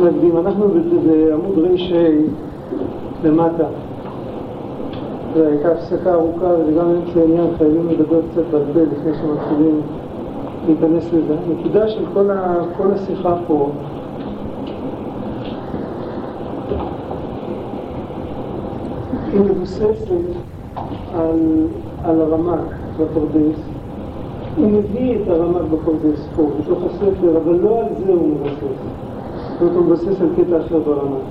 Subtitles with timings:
[0.00, 0.68] להקדים, אנחנו
[1.06, 2.08] בעמוד ר"ה
[3.24, 3.64] למטה.
[5.34, 8.58] זו הייתה הפסקה ארוכה וזה גם אמצע העניין, חייבים לדבר קצת פה
[8.92, 9.80] לפני שמתחילים
[10.66, 11.34] להיכנס לזה.
[11.48, 13.70] הנקודה של כל, ה, כל השיחה פה
[19.32, 20.10] היא מבוססת
[21.14, 21.66] על,
[22.04, 22.60] על הרמק
[23.00, 23.60] בפרדס.
[24.56, 28.99] הוא מביא את הרמק בפרדס פה, בתוך הספר, אבל לא על זה הוא מבסס.
[29.60, 31.22] זאת הוא מבסס על קטע אחר ברמק.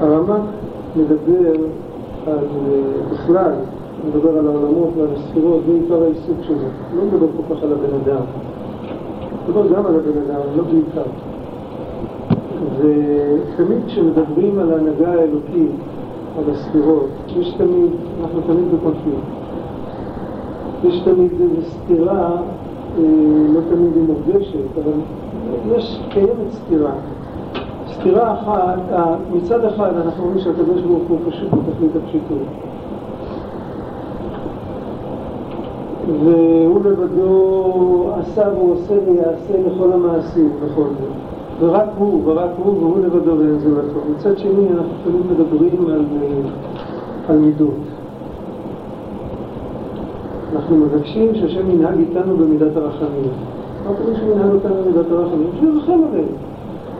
[0.00, 0.40] הרמק
[0.96, 1.52] מדבר
[2.26, 2.38] על,
[3.12, 3.52] בכלל,
[4.08, 6.56] מדבר על העולמות ועל הספירות, זה עיקר העיסוק שלו.
[6.96, 8.22] לא מדבר כל כך על הבן אדם.
[9.48, 11.10] מדבר גם על הבן אדם, לא בעיקר.
[12.78, 15.70] ותמיד כשמדברים על ההנהגה האלוקית,
[16.38, 17.90] על הספירות, יש תמיד,
[18.20, 19.18] אנחנו תמיד בקונפליקט.
[20.84, 22.30] יש תמיד איזו סתירה,
[23.54, 24.92] לא תמיד היא מורגשת, אבל
[25.76, 26.92] יש, קיימת סתירה.
[27.92, 28.78] סתירה אחת,
[29.34, 32.38] מצד אחד אנחנו אומרים שהקדוש ברוך הוא פשוט בתכלית הפשיטות.
[36.24, 41.12] והוא לבדו עשה ועושה ויעשה לכל המעשים בכל זאת.
[41.60, 43.98] ורק הוא, ורק הוא, והוא לבדו ואין זולתו.
[44.16, 46.04] מצד שני, אנחנו תמיד מדברים על,
[47.28, 47.93] על מידות.
[50.54, 53.30] אנחנו מבקשים שהשם ינהג איתנו במידת הרחמים.
[53.84, 55.50] מה קורה שהוא ינהג אותנו במידת הרחמים?
[55.56, 56.28] שהוא ירחם עלינו.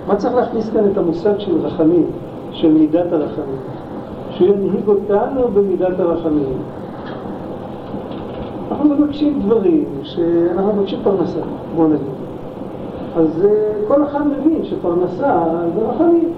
[0.06, 2.06] מה צריך להכניס כאן את המושג של רחמים,
[2.52, 3.56] של מידת הרחמים?
[4.30, 6.52] שהוא ינהיג אותנו במידת הרחמים.
[8.70, 11.40] אנחנו מבקשים דברים, שאנחנו מבקשים פרנסה,
[11.76, 12.14] בואו נגיד.
[13.16, 13.46] אז
[13.88, 16.28] כל אחד מבין שפרנסה זה רחמים.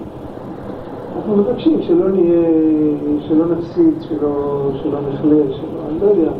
[1.17, 2.47] אנחנו מבקשים שלא נהיה,
[3.19, 6.31] שלא נפסיד, שלא, שלא נחלה, שלא, אני לא יודע.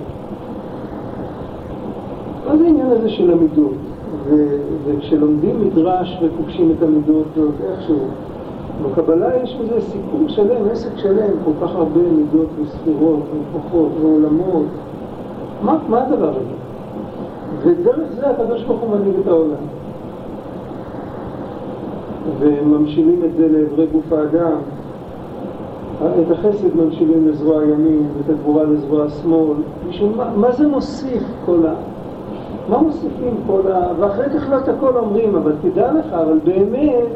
[2.48, 3.73] מה זה העניין הזה של המידות?
[4.86, 8.00] וכשלומדים מדרש ופוגשים את המידות ועוד איכשהו,
[8.84, 13.19] בקבלה יש בזה סיפור שלם, עסק שלם, כל כך הרבה מידות וספירות
[13.52, 14.66] וכוחות ועולמות.
[15.62, 16.56] מה, מה הדבר הזה?
[17.63, 19.63] ודרך זה הקדוש ברוך הוא מנהיג את העולם.
[22.40, 24.57] וממשילים את זה לעברי גוף האדם.
[25.97, 29.57] את החסד ממשילים לזרוע ימין ואת הגבורה לזרוע שמאל.
[30.16, 31.74] מה, מה זה מוסיף כל ה...
[32.69, 33.88] מה מוסיפים כל ה...
[34.00, 37.07] ואחרי כך לא את הכל אומרים, אבל תדע לך, אבל באמת,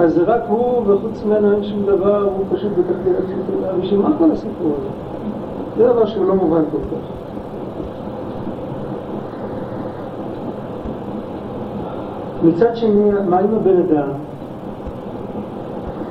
[0.00, 3.72] אז זה רק הוא וחוץ ממנו אין שום דבר, הוא פשוט בתחתית התפילה.
[3.82, 4.88] בשביל מה כל הסיפור הזה?
[5.76, 7.22] זה דבר שהוא לא מובן כל כך.
[12.44, 14.08] מצד שני, מה עם הבן אדם?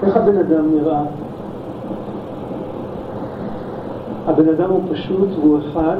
[0.03, 1.01] איך הבן אדם נראה?
[4.28, 5.97] הבן אדם הוא פשוט והוא אחד,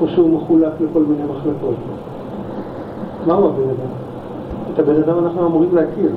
[0.00, 1.74] או שהוא מחולק לכל מיני מחלקות?
[3.26, 3.90] מהו הבן אדם?
[4.74, 6.10] את הבן אדם אנחנו אמורים להכיר.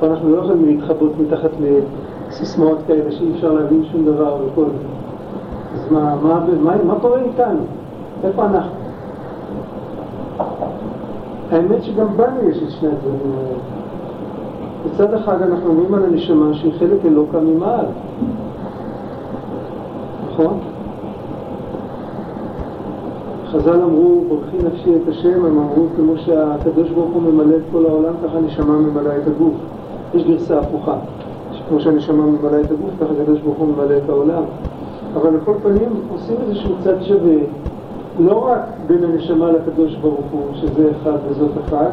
[0.00, 1.50] ואנחנו לא יכולים להתחבות מתחת
[2.28, 4.84] לסיסמאות כאלה שאי אפשר להבין שום דבר וכל זה.
[5.74, 7.60] אז מה, מה, מה, מה קורה איתנו?
[8.24, 8.70] איפה אנחנו?
[11.50, 13.58] האמת שגם בנו יש את שני הדברים האלה.
[14.86, 17.86] מצד אחד אנחנו אומרים על הנשמה שהיא חלק אלוקה ממעל.
[20.32, 20.58] נכון?
[23.52, 27.86] חז"ל אמרו, ברכי נפשי את השם, הם אמרו כמו שהקדוש ברוך הוא ממלא את כל
[27.86, 29.54] העולם, ככה הנשמה ממלאה את הגוף.
[30.14, 30.96] יש גרסה הפוכה,
[31.68, 34.42] כמו שהנשמה ממלאה את הגוף, ככה הקדוש ברוך הוא ממלא את העולם.
[35.14, 37.36] אבל על כל פנים עושים איזשהו צד שווה,
[38.20, 41.90] לא רק בין הנשמה לקדוש ברוך הוא, שזה אחד וזאת אחת,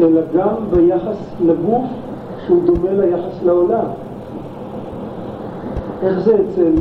[0.00, 1.84] אלא גם ביחס לגוף
[2.46, 3.86] שהוא דומה ליחס לעולם.
[6.02, 6.72] איך זה אצל...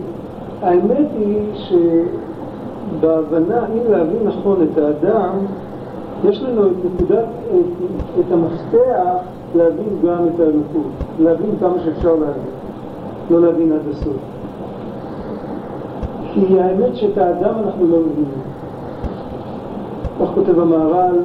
[0.62, 1.39] האמת היא
[2.91, 5.29] שבהבנה, אם להבין נכון את האדם,
[6.23, 7.85] יש לנו את נקודת, את,
[8.19, 9.17] את המפתח
[9.55, 12.53] להבין גם את האלוקות, להבין כמה שאפשר להבין,
[13.29, 14.17] לא להבין עד הסוף.
[16.33, 18.44] כי האמת שאת האדם אנחנו לא מבינים.
[20.21, 21.19] כך כותב המהר"ל,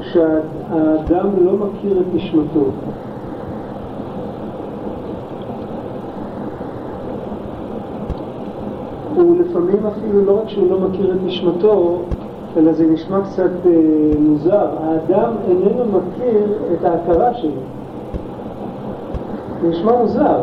[0.00, 2.64] שהאדם לא מכיר את נשמתו.
[9.16, 9.36] הוא
[9.84, 11.98] לפעמים אפילו לא רק שהוא לא מכיר את נשמתו,
[12.56, 13.70] אלא זה נשמע קצת אה,
[14.18, 14.66] מוזר.
[14.80, 17.50] האדם איננו מכיר את ההכרה שלו.
[19.62, 20.36] זה נשמע מוזר,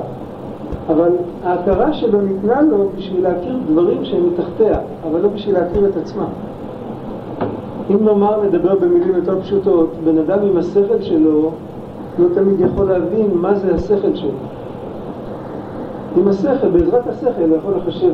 [0.89, 1.09] אבל
[1.43, 4.79] ההכרה שלו ניתנה לו בשביל להכיר דברים שהם מתחתיה,
[5.09, 6.25] אבל לא בשביל להכיר את עצמה.
[7.89, 11.51] אם נאמר, נדבר במילים יותר פשוטות, בן אדם עם השכל שלו
[12.19, 14.29] לא תמיד יכול להבין מה זה השכל שלו.
[16.17, 18.11] עם השכל, בעזרת השכל הוא יכול לחשב,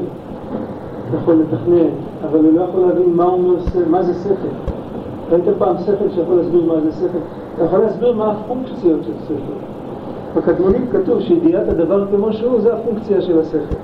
[1.16, 1.90] יכול לתכנן,
[2.30, 3.56] אבל הוא לא יכול להבין מה, אומר,
[3.90, 4.74] מה זה שכל.
[5.32, 7.18] ראית פעם שכל שיכול להסביר מה זה שכל?
[7.56, 9.58] אתה יכול להסביר מה הפונקציות של שכל.
[10.36, 13.76] בקדמונים כתוב שידיעת הדבר כמו שהוא זה הפונקציה של השכל.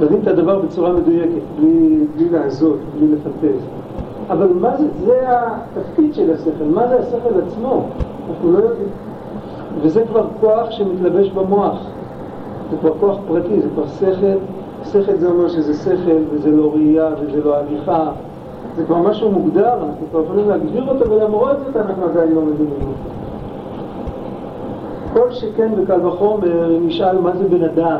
[0.00, 3.60] להבין את הדבר בצורה מדויקת, בלי, בלי לעזות, בלי לפנטז.
[4.30, 7.84] אבל מה זה, זה התפקיד של השכל, מה זה השכל עצמו?
[8.30, 8.88] אנחנו לא יודעים.
[9.82, 11.78] וזה כבר כוח שמתלבש במוח.
[12.70, 14.38] זה כבר כוח פרטי, זה כבר שכל.
[14.84, 18.10] שכל זה אומר שזה שכל, וזה לא ראייה, וזה לא הליכה.
[18.76, 22.92] זה כבר משהו מוגדר, אנחנו כבר יכולים להגדיר אותו, ולמרות זאת אנחנו עדיין לא מבינים.
[25.12, 27.98] כל שכן בקל וחומר, אם נשאל מה זה בן אדם,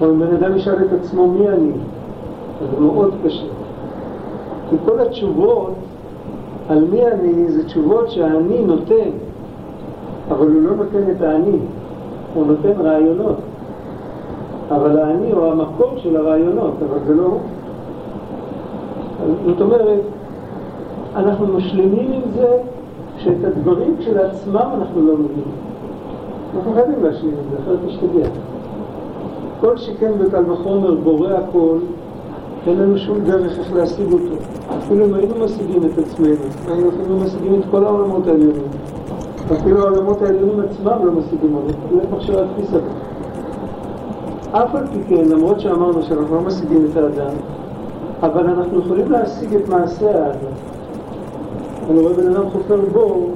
[0.00, 1.72] או אם בן אדם ישאל את עצמו מי אני,
[2.60, 3.46] זה מאוד קשה.
[4.70, 5.74] כי כל התשובות
[6.68, 9.10] על מי אני זה תשובות שהאני נותן,
[10.28, 11.58] אבל הוא לא נותן את האני,
[12.34, 13.36] הוא נותן רעיונות.
[14.70, 17.36] אבל האני הוא המקור של הרעיונות, אבל זה לא.
[19.46, 20.00] זאת אומרת,
[21.16, 22.58] אנחנו משלימים עם זה
[23.18, 25.52] שאת הדברים כשלעצמם אנחנו לא מבינים.
[26.56, 28.28] אנחנו חייבים להשלים את זה, אחרת תשתגע.
[29.60, 31.78] כל שכן וקל וחומר בורא הכל,
[32.66, 34.34] אין לנו שום דרך איך להשיג אותו.
[34.78, 36.34] אפילו אם היינו משיגים את עצמנו,
[36.68, 38.68] היינו אפילו משיגים את כל העולמות העליונים.
[39.52, 42.78] אפילו העולמות העליונים עצמם לא משיגים אותו, זה מחשבה תפיסה.
[44.64, 47.34] אף על פי כן, למרות שאמרנו שאנחנו לא משיגים את האדם,
[48.22, 50.52] אבל אנחנו יכולים להשיג את מעשה האדם.
[51.90, 53.30] אני רואה בן אדם חופר בור,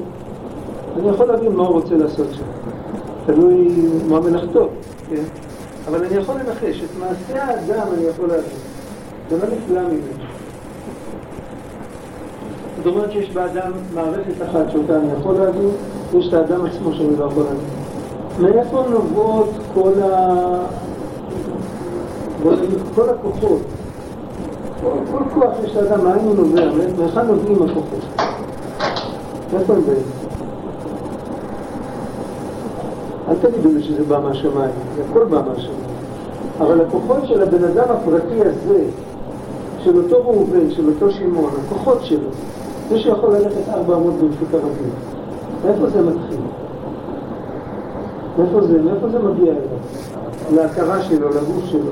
[0.98, 2.42] אני יכול להבין מה הוא רוצה לעשות שם.
[3.26, 3.68] תלוי
[4.08, 4.68] מה מלאכתו,
[5.10, 5.22] כן?
[5.88, 8.58] אבל אני יכול לנחש, את מעשה האדם אני יכול להבין.
[9.30, 10.22] זה לא נפלא ממנו.
[12.76, 15.68] זאת אומרת שיש באדם מערכת אחת שאותה אני יכול להבין,
[16.12, 17.82] ויש את האדם עצמו שאני לא יכול להבין.
[18.40, 20.81] מאיפה נובעות כל ה...
[22.94, 23.60] כל הכוחות?
[24.82, 26.70] כל, כוח שיש לאדם, מאין הוא נובע?
[26.98, 28.04] מהיכן נובעים הכוחות?
[29.52, 30.02] מאיפה הם באים?
[33.28, 35.78] אל תגידו לי שזה בא מהשמיים, זה הכל בא מהשמיים.
[36.60, 38.84] אבל הכוחות של הבן אדם הפרטי הזה,
[39.78, 42.28] של אותו ראובן, של אותו שמעון, הכוחות שלו,
[42.88, 44.90] זה שיכול ללכת ארבע אמות ברשות הרבים,
[45.64, 46.40] מאיפה זה מתחיל?
[48.38, 50.54] מאיפה זה, מאיפה זה מגיע אליו?
[50.54, 51.90] להכרה שלו, לגוף שלו.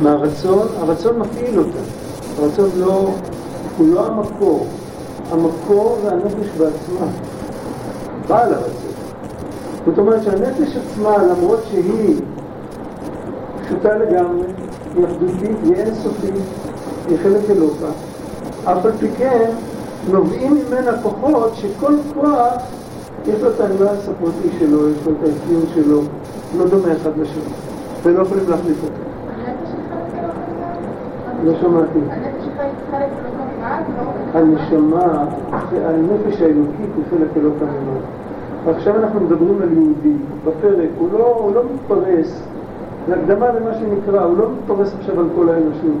[0.00, 1.78] מהרצון, הרצון מפעיל אותה.
[2.38, 3.10] הרצון לא,
[3.78, 4.66] הוא לא המקור.
[5.30, 7.06] המקור זה הנפש בעצמה.
[8.28, 8.90] בעל הרצון.
[9.86, 12.20] זאת אומרת שהנפש עצמה, למרות שהיא
[13.64, 14.46] פשוטה לגמרי,
[14.96, 16.34] היא אחדותית, היא אינסופית,
[17.08, 17.86] היא חלק אלוקה,
[18.64, 19.50] אף על פי כן
[20.10, 22.52] נובעים ממנה כוחות שכל כוח
[23.26, 26.02] יש לו את הניואנס הפרטי שלו, יש לו את האפיון שלו,
[26.58, 27.42] לא דומה אחד לשני,
[28.02, 29.09] ולא יכולים להחליף אותו.
[31.44, 31.98] לא שמעתי.
[34.34, 35.24] הנשמה,
[35.72, 38.00] הנפש האלוקית היא חלק אלוקה ממנו.
[38.64, 40.14] ועכשיו אנחנו מדברים על יהודי,
[40.44, 42.42] בפרק, הוא לא, הוא לא מתפרס,
[43.08, 46.00] זה הקדמה למה שנקרא, הוא לא מתפרס עכשיו על כל האנושות,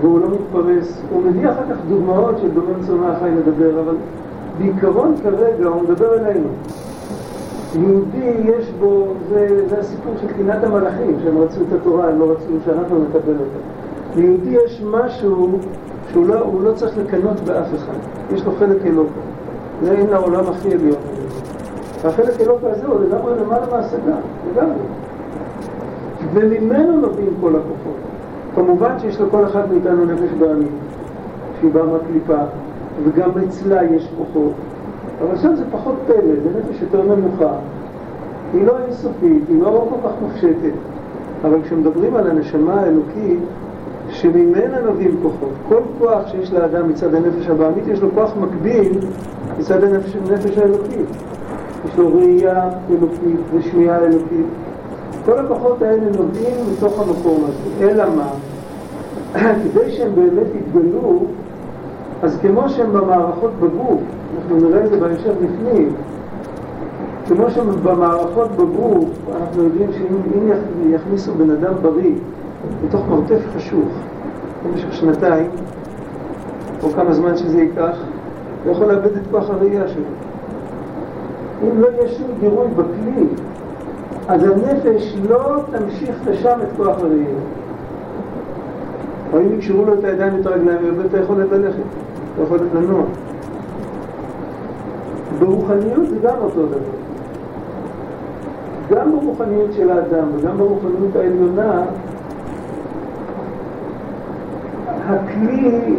[0.00, 3.94] והוא לא מתפרס, הוא מביא אחר כך דוגמאות של דומן צומח החי מדבר, אבל
[4.58, 6.48] בעיקרון כרגע הוא מדבר אלינו.
[7.74, 12.24] יהודי יש בו, זה, זה הסיפור של קנאת המלאכים, שהם רצו את התורה, הם לא
[12.30, 13.83] רצו שאנחנו נקבל אותה.
[14.16, 15.58] ליהודי יש משהו
[16.12, 17.98] שהוא לא, לא צריך לקנות באף אחד,
[18.34, 19.20] יש לו חלק אלוקה.
[19.82, 20.98] זה אין לעולם הכי עליון.
[22.02, 24.16] והחלק אלוקה הזה הוא לגמרי למעלה מהשגה,
[24.52, 24.76] לגמרי.
[26.32, 27.96] וממנו נובעים כל הכוחות.
[28.54, 30.72] כמובן שיש לכל אחד מאיתנו נפש בעמים,
[31.60, 32.38] שהיא באה מהקליפה,
[33.04, 34.52] וגם אצלה יש כוחות.
[35.22, 37.52] אבל שם זה פחות פלא, זה נפש יותר נמוכה.
[38.52, 40.74] היא לא אינסופית, היא לא כל כך מופשטת.
[41.44, 43.40] אבל כשמדברים על הנשמה האלוקית,
[44.10, 45.52] שממנה נובעים כוחות.
[45.68, 48.98] כל כוח שיש לאדם מצד הנפש הבעמית, יש לו כוח מקביל
[49.58, 51.08] מצד הנפש, הנפש האלוקית.
[51.88, 54.46] יש לו ראייה אלוקית ושמיעה אלוקית.
[55.24, 57.90] כל הכוחות האלה נובעים מתוך המקום הזה.
[57.90, 58.28] אלא מה?
[59.62, 61.26] כדי שהם באמת יתגלו,
[62.22, 64.00] אז כמו שהם במערכות בגוף,
[64.36, 65.92] אנחנו נראה את זה בהמשך בפנים,
[67.28, 69.08] כמו שהם במערכות בגוף,
[69.40, 70.50] אנחנו יודעים שאם
[70.90, 72.14] יכניסו בן אדם בריא
[72.84, 73.88] בתוך מרתף חשוך
[74.64, 75.50] במשך שנתיים,
[76.82, 77.96] או כמה זמן שזה ייקח,
[78.64, 80.04] הוא יכול לאבד את כוח הראייה שלו.
[81.62, 83.26] אם לא יהיה שום גירוי בכלי,
[84.28, 87.38] אז הנפש לא תמשיך לשם את כוח הראייה.
[89.32, 92.74] או אם יקשרו לו את הידיים ואת הרגליים, הוא יאבד את היכולת ללכת, את היכולת
[92.74, 93.02] לנוע.
[95.38, 96.78] ברוחניות זה גם אותו דבר.
[98.90, 101.82] גם ברוחניות של האדם וגם ברוחניות העליונה
[105.44, 105.96] הכלי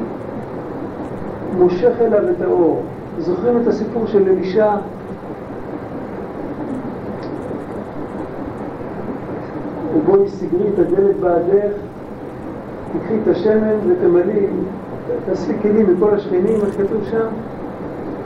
[1.58, 2.84] מושך אליו את האור.
[3.20, 4.76] זוכרים את הסיפור של אלישע?
[9.96, 11.72] ובואי סגרי את הדלת בעדך,
[12.94, 14.46] תקחי את השמן ותמלאי,
[15.26, 17.28] תאספי כלים מכל השכנים, איך כתוב שם?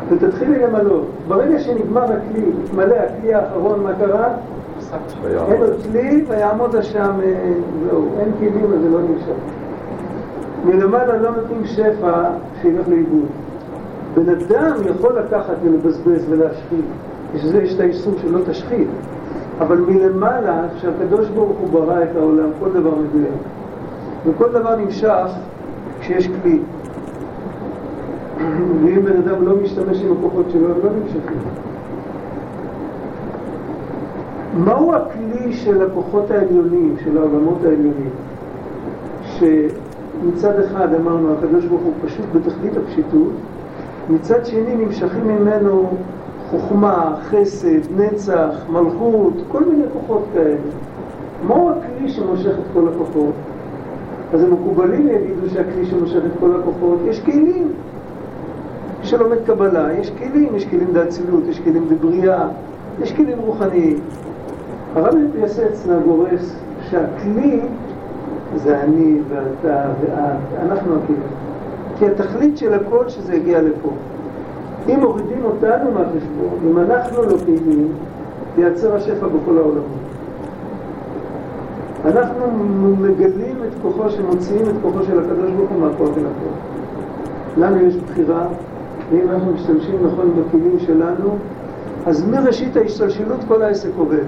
[0.09, 1.01] ותתחילי למלוא.
[1.27, 4.27] ברגע שנגמר הכלי, התמלא הכלי האחרון, מה קרה?
[5.25, 7.53] אין עוד כלי ויעמוד השם, אה,
[7.89, 9.58] זהו, אין כלים אז זה לא נמשך.
[10.65, 12.23] מלמעלה לא נותנים שפע
[12.61, 13.25] שילך לאיבוד.
[14.15, 16.85] בן אדם יכול לקחת ולבזבז ולהשחית,
[17.35, 18.87] בשביל יש את האיסור שלא תשחית.
[19.59, 23.33] אבל מלמעלה, כשהקדוש ברוך הוא ברא את העולם, כל דבר מדויק.
[24.25, 25.27] וכל דבר נמשך
[25.99, 26.59] כשיש כלי.
[28.83, 31.39] ואם בן אדם לא משתמש עם הכוחות שלו, הם לא נמשכים.
[34.57, 38.09] מהו הכלי של הכוחות העליונים, של העולמות העליונים?
[40.21, 43.31] שמצד אחד אמרנו, הקדוש ברוך הוא פשוט בתכלית הפשיטות,
[44.09, 45.89] מצד שני נמשכים ממנו
[46.49, 50.55] חוכמה, חסד, נצח, מלכות, כל מיני כוחות כאלה.
[51.47, 53.33] מהו הכלי שמושך את כל הכוחות?
[54.33, 57.71] אז המקובלים יגידו שהכלי שמושך את כל הכוחות, יש כלים.
[59.03, 62.47] שלומד קבלה, יש כלים, יש כלים באצילות, יש כלים בבריאה,
[63.01, 63.99] יש כלים רוחניים.
[64.95, 66.55] הרב פייסצנה גורס
[66.89, 67.61] שהכלי
[68.55, 71.19] זה אני ואתה ואת, אנחנו הכלים.
[71.99, 73.89] כי התכלית של הכל שזה יגיע לפה.
[74.89, 77.87] אם מורידים אותנו מהחשבון, אם אנחנו לא פעילים,
[78.57, 79.99] ייצר השפע בכל העולמות.
[82.05, 82.51] אנחנו
[82.99, 86.57] מגלים את כוחו, שמוציאים את כוחו של הקדוש ברוך הוא מהכוח אל הכוח.
[87.57, 88.47] לנו יש בחירה,
[89.11, 91.29] ואם אנחנו משתמשים נכון בכלים שלנו,
[92.05, 94.23] אז מראשית ההשתלשלות כל העסק עובד.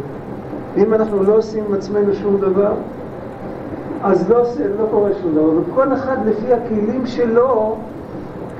[0.75, 2.73] ואם אנחנו לא עושים עם עצמנו שום דבר,
[4.03, 4.43] אז לא,
[4.79, 5.49] לא קורה שום דבר.
[5.65, 7.75] וכל אחד לפי הכלים שלו,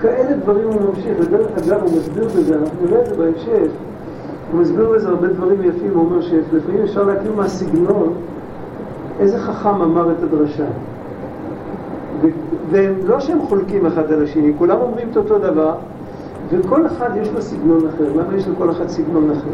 [0.02, 1.18] כאלה דברים הוא ממשיך.
[1.20, 3.72] ודרך אגב, הוא מסביר בזה, אנחנו נראה את זה בהמשך.
[4.52, 8.14] הוא מסביר בזה הרבה דברים יפים, הוא אומר שלפעמים אפשר להכיר מהסגנון
[9.20, 10.66] איזה חכם אמר את הדרשה.
[12.70, 15.76] והם לא שהם חולקים אחד על השני, כולם אומרים את אותו דבר,
[16.50, 18.10] וכל אחד יש לו סגנון אחר.
[18.16, 19.52] למה יש לכל אחד סגנון אחר?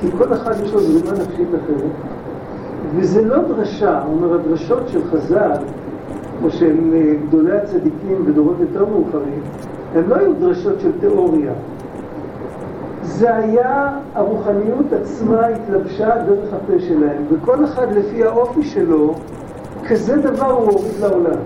[0.00, 1.90] כי כל אחד יש לו זרימה נפשית אחרת,
[2.96, 5.56] וזה לא דרשה, הוא אומר, הדרשות של חז"ל,
[6.44, 9.42] או של אה, גדולי הצדיקים בדורות יותר מאוחרים,
[9.94, 11.52] הן לא היו דרשות של תיאוריה.
[13.02, 19.14] זה היה, הרוחניות עצמה התלבשה דרך הפה שלהם, וכל אחד לפי האופי שלו,
[19.88, 21.40] כזה דבר הוא הוריד לעולם.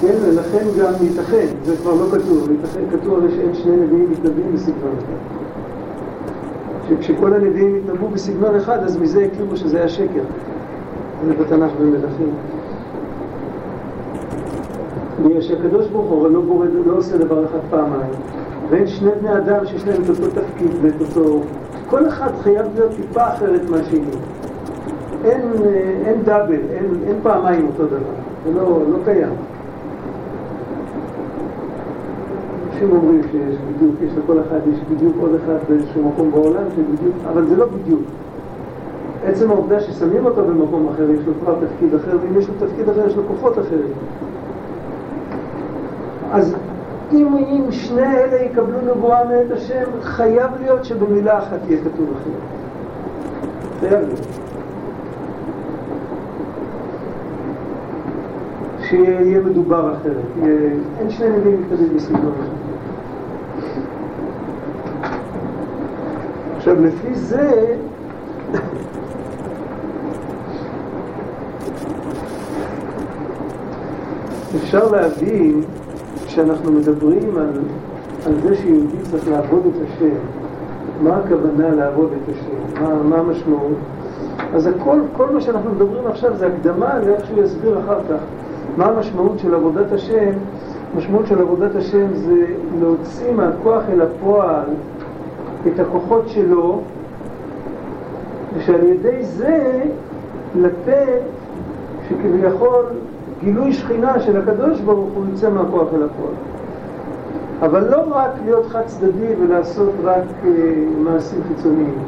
[0.00, 4.52] כן, ולכן גם ייתכן, זה כבר לא כתוב, ייתכן, כתוב הרי שאין שני נביאים מתנבאים
[4.54, 4.96] בסגנון.
[6.90, 10.22] שכשכל הנביאים התנבאו בסגנון אחד, אז מזה הכירו שזה היה שקר.
[11.26, 12.30] זה בתנ"ך במלכים.
[15.22, 18.12] בגלל שהקדוש ברוך הוא לא, בורד, לא עושה דבר אחד פעמיים,
[18.70, 21.40] ואין שני בני אדם שיש להם את אותו תפקיד ואת אותו...
[21.90, 24.00] כל אחד חייב להיות טיפה אחרת מהשני.
[25.24, 25.40] אין,
[26.06, 27.96] אין דאבל, אין, אין פעמיים אותו דבר,
[28.44, 29.32] זה לא, לא קיים.
[32.82, 37.14] אנשים אומרים שיש בדיוק, יש לכל אחד, יש בדיוק עוד אחד באיזשהו מקום בעולם שבדיוק,
[37.32, 38.00] אבל זה לא בדיוק.
[39.24, 42.88] עצם העובדה ששמים אותו במקום אחר, יש לו כבר תפקיד אחר, ואם יש לו תפקיד
[42.88, 43.92] אחר, יש לו כוחות אחרים.
[46.32, 46.56] אז
[47.12, 52.30] אם, אם שני אלה יקבלו נבואה מאת השם, חייב להיות שבמילה אחת יהיה כתוב אחר.
[53.80, 54.26] חייב להיות.
[58.88, 60.48] שיהיה מדובר אחרת.
[60.98, 62.59] אין שני נביאים מתקדמים בסגנון אחר.
[66.60, 67.76] עכשיו, לפי זה,
[74.56, 75.62] אפשר להבין
[76.26, 77.60] כשאנחנו מדברים על,
[78.26, 80.14] על זה שיהודי צריך לעבוד את השם,
[81.02, 83.76] מה הכוונה לעבוד את השם, מה, מה המשמעות,
[84.54, 88.20] אז הכל, כל מה שאנחנו מדברים עכשיו זה הקדמה לאיך שהוא יסביר אחר כך.
[88.76, 90.30] מה המשמעות של עבודת השם.
[90.94, 92.46] המשמעות של עבודת השם זה
[92.80, 94.66] להוציא מהכוח אל הפועל
[95.66, 96.80] את הכוחות שלו,
[98.54, 99.82] ושעל ידי זה
[100.54, 101.22] לתת
[102.08, 102.84] שכביכול
[103.40, 106.34] גילוי שכינה של הקדוש ברוך הוא יוצא מהכוח אל הפועל.
[107.62, 110.46] אבל לא רק להיות חד צדדי ולעשות רק uh,
[110.98, 111.98] מעשים חיצוניים.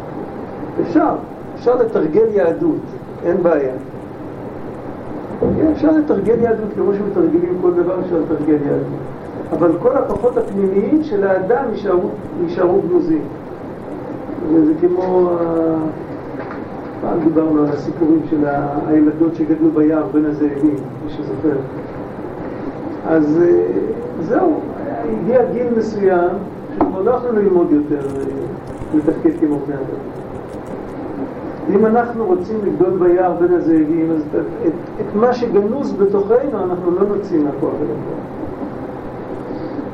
[0.82, 1.14] אפשר,
[1.54, 2.80] אפשר לתרגל יהדות,
[3.24, 3.74] אין בעיה.
[5.40, 8.86] כן, אפשר לתרגל יהדות כמו שמתרגלים כל דבר, אפשר לתרגל יהדות.
[9.52, 11.64] אבל כל הכוחות הפנימיים של האדם
[12.42, 13.22] יישארו גנוזים.
[14.66, 15.30] זה כמו,
[17.00, 18.44] פעם דיברנו על הסיפורים של
[18.86, 21.56] הילדות שגדלו ביער בין הזאבים, מי שזוכר.
[23.06, 23.62] אז אה,
[24.22, 24.60] זהו,
[25.12, 26.30] הגיע גיל מסוים
[26.74, 28.24] שכבר לא יכולנו ללמוד יותר אה,
[28.94, 30.02] לתפקד כמו בני אדם.
[31.70, 36.90] אם אנחנו רוצים לגדול ביער בין הזאבים, אז את, את, את מה שגנוז בתוכנו אנחנו
[36.90, 38.32] לא נוציא מהכוח אל הפועל.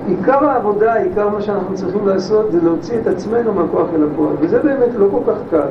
[0.09, 4.59] עיקר העבודה, עיקר מה שאנחנו צריכים לעשות זה להוציא את עצמנו מהכוח אל הפועל, וזה
[4.59, 5.69] באמת לא כל כך קל.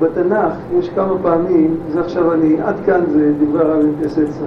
[0.00, 4.46] בתנ"ך יש כמה פעמים, זה עכשיו אני, עד כאן זה דברי הרב אינטרסציה.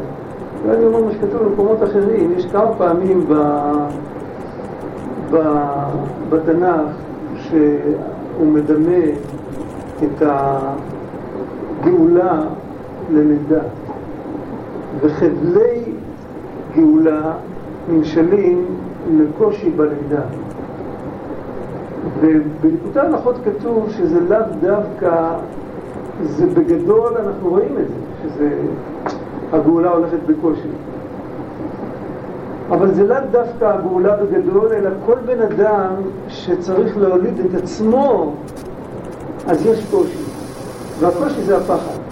[0.68, 3.34] ואני אומר מה שכתוב במקומות אחרים, יש כמה פעמים ב,
[5.32, 5.38] ב,
[6.30, 6.92] בתנ"ך
[7.36, 9.06] שהוא מדמה
[10.04, 10.22] את
[11.82, 12.42] הגאולה
[13.12, 13.62] ללידה.
[15.02, 15.84] וחבלי
[16.76, 17.32] גאולה
[17.90, 18.66] נמשלים
[19.18, 20.22] לקושי בלידה.
[22.20, 25.34] ובליקוטי ההלכות כתוב שזה לאו דווקא,
[26.24, 28.50] זה בגדול אנחנו רואים את זה, שזה,
[29.54, 30.70] הגאולה הולכת בקושי.
[32.70, 35.94] אבל זה לאו דווקא הגאולה בגדול, אלא כל בן אדם
[36.28, 38.34] שצריך להוליד את עצמו,
[39.48, 40.24] אז יש קושי.
[41.00, 42.07] והקושי זה הפחד.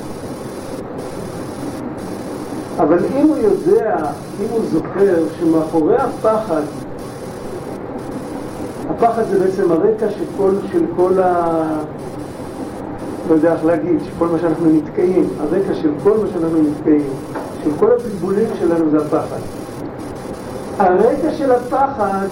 [2.79, 3.95] אבל אם הוא יודע,
[4.39, 6.61] אם הוא זוכר שמאחורי הפחד
[8.89, 11.63] הפחד זה בעצם הרקע של כל, של כל ה...
[13.29, 17.09] לא יודע איך להגיד, שכל מה שאנחנו נתקעים, הרקע של כל מה שאנחנו נתקעים,
[17.63, 19.39] של כל הבלבולים שלנו זה הפחד.
[20.79, 22.27] הרקע של הפחד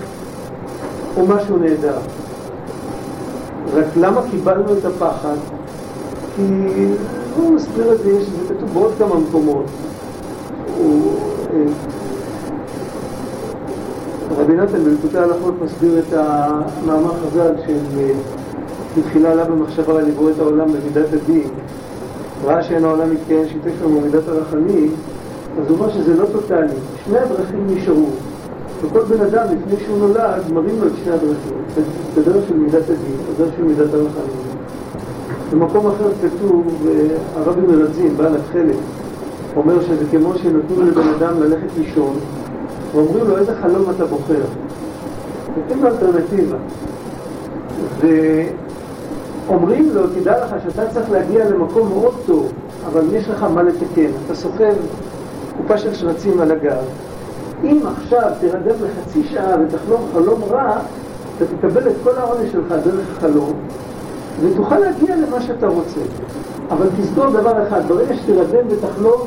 [1.15, 1.97] הוא משהו נהדר.
[3.73, 5.35] רק למה קיבלנו את הפחד?
[6.35, 6.41] כי
[7.35, 9.65] הוא מסביר את זה, יש זה כתוב בעוד כמה מקומות.
[10.77, 11.13] הוא,
[11.53, 11.63] אה,
[14.43, 17.77] רבי נתן בלקוטי ההלכות מסביר את המאמר חז"ל של
[18.97, 21.47] בתחילה עלה במחשבה לברוא את העולם במידת הדין.
[22.45, 24.91] ראה שאין העולם מתקיים שיתף לנו במידת הרחמים
[25.61, 26.67] אז הוא אומר שזה לא טוטאלי,
[27.05, 28.09] שני הדרכים נשארו.
[28.83, 31.57] וכל בן אדם לפני שהוא נולד מראים לו את שני הדרכים.
[32.13, 34.43] את הדרך של מידת הדין, הדרך של מידת הרחמים.
[35.51, 36.87] במקום אחר כתוב,
[37.35, 38.75] הרבי מרזין, בעל התכלת
[39.55, 42.15] אומר שזה כמו שנתנו לבן אדם ללכת לישון
[42.93, 44.41] ואומרים לו איזה חלום אתה בוחר.
[45.57, 46.57] נותנים לו אלטרנטיבה.
[49.47, 52.51] ואומרים לו, תדע לך שאתה צריך להגיע למקום מאוד טוב,
[52.85, 54.09] אבל יש לך מה לתקן.
[54.25, 54.73] אתה סוחב
[55.57, 56.83] קופה של שרצים על הגב.
[57.63, 60.77] אם עכשיו תרדם לחצי שעה ותחלום חלום רע,
[61.37, 63.53] אתה תקבל את כל העונש שלך דרך החלום,
[64.41, 65.99] ותוכל להגיע למה שאתה רוצה.
[66.71, 69.21] אבל תזכור דבר אחד, ברגע שתרדם ותחלום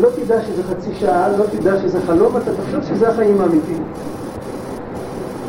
[0.00, 3.84] לא תדע שזה חצי שעה, לא תדע שזה חלום, אתה תחשוב שזה החיים האמיתיים.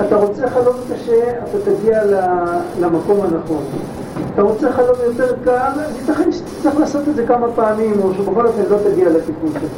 [0.08, 2.02] אתה רוצה חלום קשה, אתה תגיע
[2.80, 3.64] למקום הנכון.
[4.34, 8.62] אתה רוצה חלום יותר קל, ייתכן שתצטרך לעשות את זה כמה פעמים, או שבכל אופן
[8.70, 9.72] לא תגיע לטיפול שלך.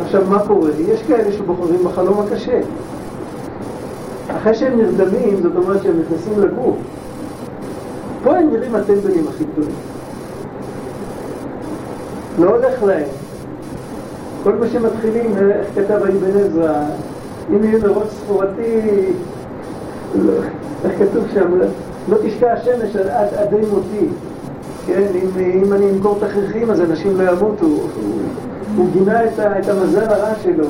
[0.00, 0.70] עכשיו, מה קורה?
[0.88, 2.60] יש כאלה שבוחרים בחלום הקשה.
[4.36, 6.76] אחרי שהם נרדמים, זאת אומרת שהם נכנסים לגוף.
[8.24, 9.76] פה הם נראים הטמבלים הכי גדולים.
[12.38, 13.23] לא הולך להם.
[14.44, 16.82] כל מה שמתחילים, איך כתב האבן עזרא,
[17.50, 18.80] אם יהיה מרוץ ספורתי,
[20.14, 20.32] לא,
[20.84, 21.58] איך כתוב שם,
[22.08, 24.06] לא תשקע השמש עד עדי מותי,
[24.86, 27.66] כן, אם, אם אני אמכור תכריכים אז אנשים לא ימותו,
[28.76, 30.66] הוא, גינה את, את המזל הרע שלו.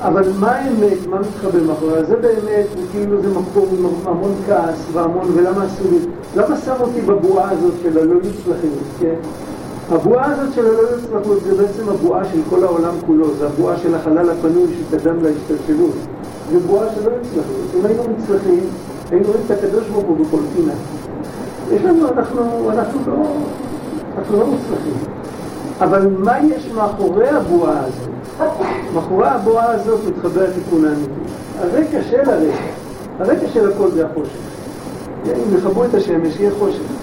[0.00, 2.04] אבל מה האמת, מה מתחבא מאחורי?
[2.04, 5.98] זה באמת, כאילו זה מקום עם המון כעס והמון, ולמה עשו לי,
[6.36, 9.14] למה שם אותי בבועה הזאת של הלא נצלחים, כן?
[9.90, 13.94] הבועה הזאת של הלא יצלחות זה בעצם הבועה של כל העולם כולו, זה הבועה של
[13.94, 15.94] החלל הפנוי שקדם להשתלשלות.
[16.52, 17.74] זה בועה שלא יצלחות.
[17.78, 18.60] אם היינו מצלחים,
[19.10, 20.72] היינו רואים את הקדוש ברוך הוא בכל פינה.
[21.72, 23.22] יש לנו, אנחנו, אנחנו לא,
[24.18, 24.94] אנחנו לא מצלחים.
[25.80, 28.48] אבל מה יש מאחורי הבועה הזאת?
[28.94, 31.10] מאחורי הבועה הזאת מתחבא התיקון האמיתי.
[31.58, 32.56] הרקע של הרקע,
[33.18, 34.38] הרקע של הכל זה החושך.
[35.26, 36.93] אם יכבו את השמש, יהיה חושך.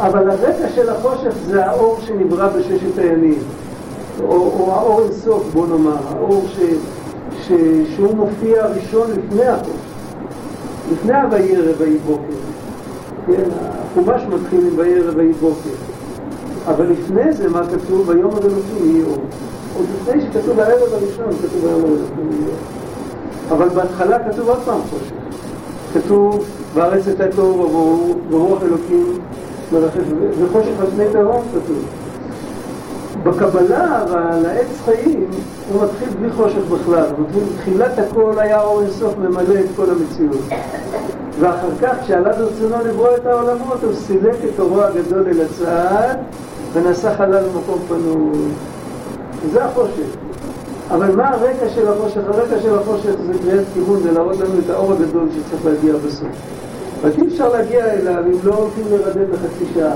[0.00, 3.38] אבל הרקע של החושך זה האור שנברא בששת הימים,
[4.22, 6.58] או, או האור אינסוף, בוא נאמר, האור ש,
[7.46, 7.52] ש,
[7.94, 9.70] שהוא מופיע ראשון לפני החושך,
[10.92, 12.40] לפני ה"וירא ויהי בוקר".
[13.26, 15.70] כן, החומש מתחיל עם "וירא ויהי בוקר",
[16.66, 18.08] אבל לפני זה מה כתוב?
[18.08, 19.18] "ויאמר אלוקים יהי אור".
[19.76, 22.56] עוד לפני שכתוב הערב הראשון, כתוב "ויאמר אלוקים יהי אור".
[23.50, 25.14] אבל בהתחלה כתוב עוד פעם חושך.
[25.94, 29.18] כתוב "וארץ את התוהו ורוח אלוקים
[29.72, 31.84] וחושך על פני תהום כתוב.
[33.22, 35.26] בקבלה, אבל העץ חיים,
[35.72, 37.06] הוא מתחיל בלי חושך בכלל.
[37.34, 40.44] בתחילת הכל היה אור אינסוף ממלא את כל המציאות.
[41.40, 46.14] ואחר כך, כשעלה ברצונו לברוא את העולמות, הוא סילק את אורו הגדול אל הצד,
[46.72, 48.48] ונעשה חלל במקום פנוי.
[49.52, 50.16] זה החושך.
[50.90, 52.20] אבל מה הרקע של החושך?
[52.26, 56.28] הרקע של החושך זה קריאת כיוון, זה להראות לנו את האור הגדול שצריך להגיע בסוף.
[57.02, 59.94] רק אי אפשר להגיע אליו אם לא הולכים לרדד לחצי שעה,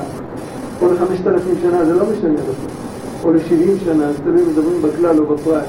[0.82, 2.56] או לחמשת אלפים שנה, זה לא משנה לך,
[3.24, 5.64] או לשבעים שנה, אז תמיד מדברים בכלל או בפרט.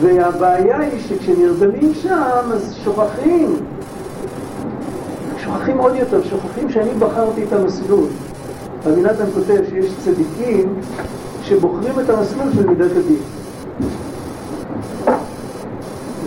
[0.00, 3.56] והבעיה היא שכשנרדמים שם, אז שוכחים.
[5.38, 8.06] שוכחים עוד יותר, שוכחים שאני בחרתי את המסלול.
[8.86, 10.74] רבי נתן כותב שיש צדיקים
[11.42, 13.20] שבוחרים את המסלול של מידת הדין.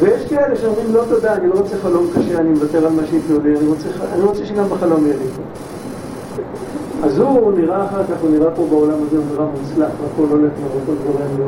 [0.01, 3.39] ויש כאלה שאומרים לא תודה, אני לא רוצה חלום קשה, אני מוותר על מה שייתנו
[3.43, 5.41] לי, אני רוצה, אני רוצה שגם בחלום יהיה לי פה.
[7.07, 10.51] אז הוא נראה אחר כך, הוא נראה פה בעולם הזה, הוא נראה מוצלח, הכל הולך
[10.61, 11.45] לו, הכל גורם לו.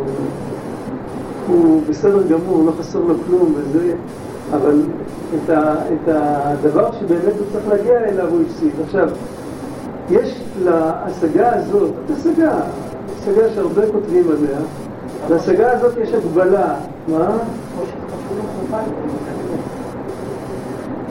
[1.48, 3.94] הוא בסדר גמור, לא חסר לו כלום וזה,
[4.52, 4.82] אבל
[5.36, 8.72] את, ה, את הדבר שבאמת הוא צריך להגיע אליו הוא הפסיד.
[8.86, 9.10] עכשיו,
[10.10, 12.60] יש להשגה הזאת, זאת השגה,
[13.20, 14.60] השגה שהרבה כותבים עליה,
[15.30, 16.76] להשגה הזאת יש הגבלה,
[17.08, 17.38] מה?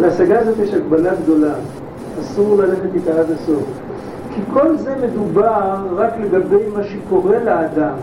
[0.00, 1.54] להשגה הזאת יש הגבלה גדולה,
[2.20, 3.62] אסור ללכת איתה עד הסוף.
[4.34, 7.94] כי כל זה מדובר רק לגבי מה שקורה לאדם.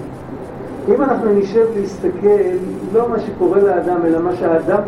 [0.88, 2.58] אם אנחנו נשב להסתכל,
[2.94, 4.82] לא מה שקורה לאדם, אלא מה שהאדם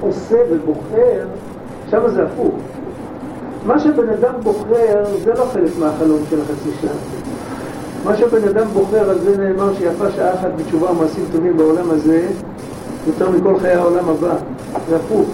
[0.00, 1.26] עושה ובוחר,
[1.90, 2.54] שם זה הפוך.
[3.66, 6.94] מה שבן אדם בוחר זה לא חלק מהחלום של החצי שעה.
[8.04, 12.26] מה שבן אדם בוחר, על זה נאמר שיפה שעה אחת בתשובה ומעשים טובים בעולם הזה,
[13.06, 14.34] יותר מכל חיי העולם הבא.
[14.88, 15.28] זה הפוך.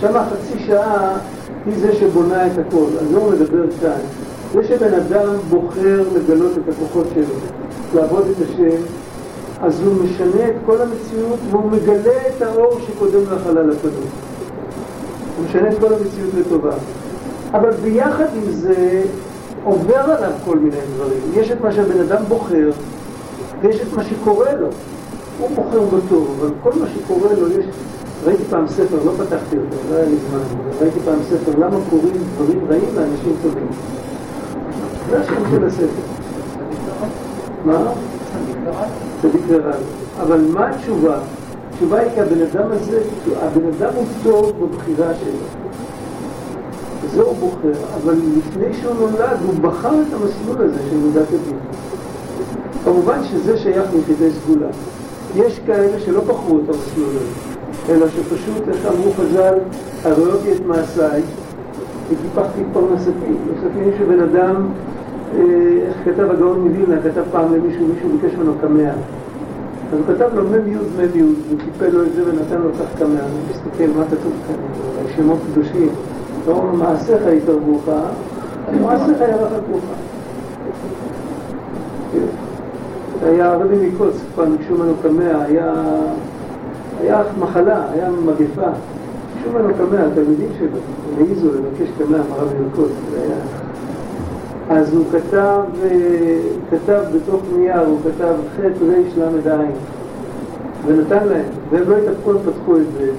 [0.00, 1.18] שם החצי שעה
[1.66, 2.84] היא זה שבונה את הכל.
[3.10, 4.00] זה הוא מדבר כאן.
[4.54, 7.34] זה שבן אדם בוחר לגלות את הכוחות שלו,
[7.94, 8.82] לעבוד את השם,
[9.62, 14.10] אז הוא משנה את כל המציאות והוא מגלה את האור שקודם לחלל הקדוש.
[15.36, 16.74] הוא משנה את כל המציאות לטובה.
[17.52, 19.02] אבל ביחד עם זה
[19.64, 21.20] עובר עליו כל מיני דברים.
[21.32, 22.70] יש את מה שהבן אדם בוחר
[23.62, 24.68] ויש את מה שקורה לו.
[25.38, 27.66] הוא בוחר בטוב, אבל כל מה שקורה לו יש...
[28.24, 32.16] ראיתי פעם ספר, לא פתחתי אותו, לא היה לי זמן, ראיתי פעם ספר, למה קורים
[32.34, 33.66] דברים רעים לאנשים טובים.
[35.10, 36.02] זה השם של הספר.
[37.64, 37.92] מה?
[39.22, 39.74] צדיק ורב.
[40.20, 41.18] אבל מה התשובה?
[41.70, 43.02] התשובה היא כי הבן אדם הזה,
[43.42, 45.64] הבן אדם הוא טוב בבחירה שלו.
[47.14, 51.58] זה הוא בוחר, אבל לפני שהוא נולד הוא בחר את המסלול הזה של מידת הדין.
[52.84, 54.66] כמובן שזה שייך ליחידי סגולה.
[55.34, 57.54] יש כאלה שלא בחרו את המסלול הזה,
[57.88, 59.54] אלא שפשוט, איך אמרו חז"ל,
[60.04, 61.22] הראותי את מעשיי
[62.10, 63.32] וטיפחתי את פרנסתי.
[63.52, 64.66] לפעמים שבן אדם
[65.86, 68.90] איך כתב הגאון מווילנה, כתב פעם למישהו, מישהו ביקש ממנו קמע.
[69.92, 73.20] אז הוא כתב לו מ"י מ"י, הוא קיפל לו את זה ונתן לו כך קמע.
[73.20, 74.56] אני מסתכל, מה כתוב כאן?
[75.16, 75.88] שמות קדושים.
[76.46, 77.88] לא מעשיך יתערבוך,
[78.80, 79.84] מעשיך ירחקוך.
[83.24, 85.44] היה הרבי מקוץ, פעם ביקשו ממנו קמע,
[87.00, 88.70] היה, מחלה, היה מגפה.
[89.34, 90.78] ביקשו ממנו קמע, התלמידים שלו,
[91.18, 92.90] העיזו לבקש קמע מהרבי מקוץ.
[94.70, 95.60] אז הוא כתב,
[96.70, 99.64] כתב בתוך נייר, הוא כתב ח' ר' ל' ע'
[100.86, 103.10] ונתן להם, והם לא התהפכו, הם פתחו את זה.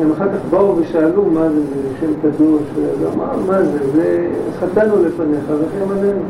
[0.00, 2.62] הם אחר כך באו ושאלו מה זה, זה שם קדוש,
[3.00, 4.28] ואמר מה זה, זה
[4.60, 6.22] חטאנו לפניך וכם עלינו.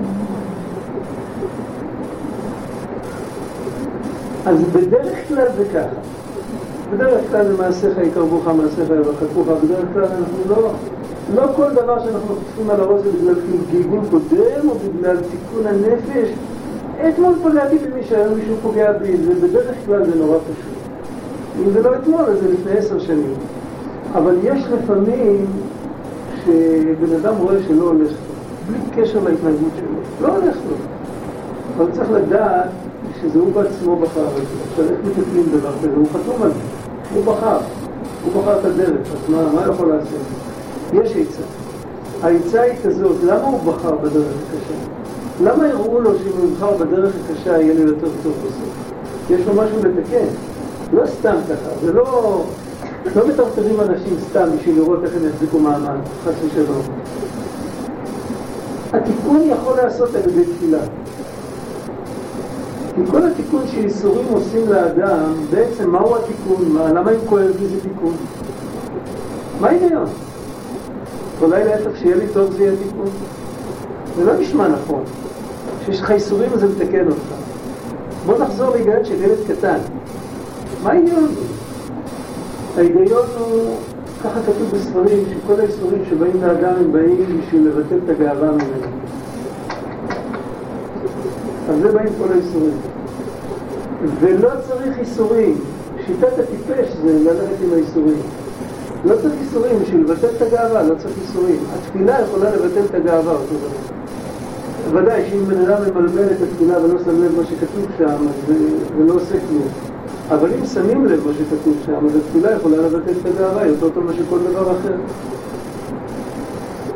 [4.47, 6.01] אז בדרך כלל זה ככה.
[6.93, 10.73] בדרך כלל זה מעשיך יקרבוך, מעשיך ירחקוך, בדרך כלל אנחנו לא...
[11.35, 13.35] לא כל דבר שאנחנו חושבים על הראש זה בגלל
[13.73, 16.29] גלגול קודם או בגלל תיקון הנפש.
[17.09, 20.73] אתמול פגעתי במי שהיום מישהו פוגע בי, ובדרך כלל זה נורא פשוט.
[21.59, 23.35] אם זה לא אתמול, אז זה לפני עשר שנים.
[24.15, 25.47] אבל יש לפעמים
[26.45, 28.17] שבן אדם רואה שלא הולך לו,
[28.69, 30.27] בלי קשר להתנהגות שלו.
[30.29, 30.77] לא הולך לו.
[31.77, 32.69] אבל צריך לדעת
[33.23, 34.63] שזה הוא בעצמו בחר את זה.
[34.71, 35.97] עכשיו איך מטפלים דבר כזה?
[35.97, 36.61] הוא חתום על זה.
[37.15, 37.59] הוא בחר.
[38.25, 40.21] הוא בחר את הדרך, אז מה, מה יכול לעשות?
[40.93, 41.43] יש עצה.
[42.23, 44.75] העצה היא כזאת, למה הוא בחר בדרך הקשה?
[45.45, 48.93] למה הראו לו שאם הוא יבחר בדרך הקשה יהיה לו יותר טוב בסוף?
[49.31, 50.27] יש לו משהו לתקן.
[50.93, 52.43] לא סתם ככה, זה לא...
[53.17, 56.83] לא מטרטרים אנשים סתם בשביל לראות איך הם יחזיקו מעמד, חס ושלום.
[58.93, 60.79] התיקון יכול להיעשות על ידי תפילה.
[62.95, 66.73] כי כל התיקון שאיסורים עושים לאדם, בעצם מהו התיקון?
[66.73, 68.15] מה, למה אם כואב לי זה תיקון?
[69.61, 70.07] מה ההיגיון?
[71.43, 73.07] אולי להפך, שיהיה לי טוב זה יהיה תיקון.
[74.17, 75.05] זה לא נשמע נכון.
[75.83, 77.35] כשיש לך איסורים זה מתקן אותך.
[78.27, 79.79] בוא נחזור להיגיון של ילד קטן.
[80.83, 81.29] מה ההיגיון?
[82.77, 83.77] ההיגיון הוא,
[84.25, 89.02] ככה כתוב בספרים, שכל האיסורים שבאים לאדם הם באים בשביל לבטל את הגאווה ממנו.
[91.83, 92.77] זה באים כל האיסורים.
[94.21, 95.61] ולא צריך איסורים.
[96.07, 98.23] שיטת הטיפש זה ללכת עם האיסורים.
[99.05, 101.59] לא צריך איסורים, בשביל לבטל את הגאווה לא צריך איסורים.
[101.75, 103.93] התפילה יכולה לבטל את הגאווה אותו דבר.
[104.93, 108.27] ודאי שאם בן אדם ממלמל את התפילה ולא שם לב מה שכתוב שם,
[108.99, 109.69] ולא עושה כלום.
[110.31, 114.05] אבל אם שמים לב מה שכתוב שם, אז התפילה יכולה לבטל את הגאווה יותר טוב
[114.05, 114.95] מאשר כל דבר אחר.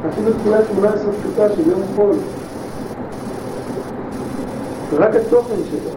[0.09, 2.15] אפילו תפילה 18 פשוטה של יום חול.
[4.93, 5.91] רק התוכן שלה.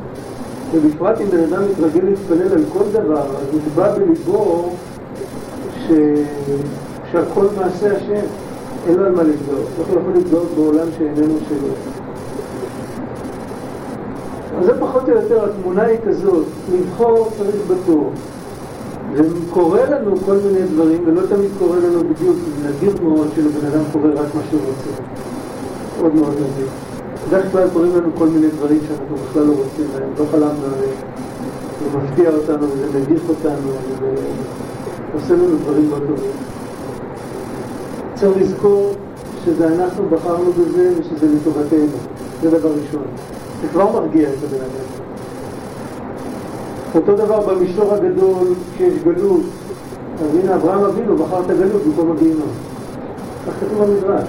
[0.74, 4.70] ובפרט אם בן אדם מתרגל להתפלל על כל דבר, אז נקבע בליבו
[5.78, 5.92] ש...
[7.12, 8.26] שהכל מעשה השם,
[8.88, 9.68] אין לו על מה להתגאות.
[9.80, 11.68] איך הוא יכול להתגאות בעולם שאיננו שלו?
[14.60, 18.12] אז זה פחות או יותר, התמונה היא כזאת, לבחור צריך בתור.
[19.14, 23.84] וקורה לנו כל מיני דברים, ולא תמיד קורה לנו בדיוק, זה נדיר מאוד שלבן אדם
[23.92, 25.02] קורה רק מה שהוא רוצה.
[26.00, 26.89] מאוד מאוד נדיר.
[27.30, 30.96] בדרך כלל קוראים לנו כל מיני דברים שאנחנו בכלל לא רוצים להם, לא חלמנו עליהם.
[31.92, 34.28] זה מפתיע אותנו, וזה מביך אותנו, וזה
[35.14, 36.32] עושה לנו דברים לא טובים.
[38.16, 38.94] צריך לזכור
[39.46, 41.98] שזה אנחנו בחרנו בזה ושזה לטובתנו,
[42.42, 43.06] זה דבר ראשון.
[43.62, 44.90] זה כבר מרגיע את הבן אדם.
[46.96, 49.42] אותו דבר במישור הגדול כשיש גלות.
[50.24, 52.50] אז הנה אברהם אבינו בחר את הגלות במקום הגיהנום.
[53.48, 54.28] כך כתוב במדרש.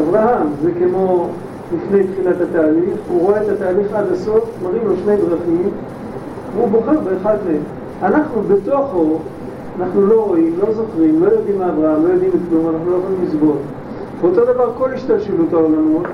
[0.00, 1.28] אברהם זה כמו
[1.74, 5.70] לפני תחילת התהליך, הוא רואה את התהליך עד הסוף, מראים לו שני דרכים,
[6.56, 7.62] והוא בוחר באחד מהם.
[8.02, 9.18] אנחנו בתוכו,
[9.80, 12.96] אנחנו לא רואים, לא זוכרים, לא יודעים מה אברהם, לא יודעים את כלום, אנחנו לא
[12.96, 13.56] יכולים לסבול.
[14.20, 16.06] ואותו דבר כל השתלשלות העולמות,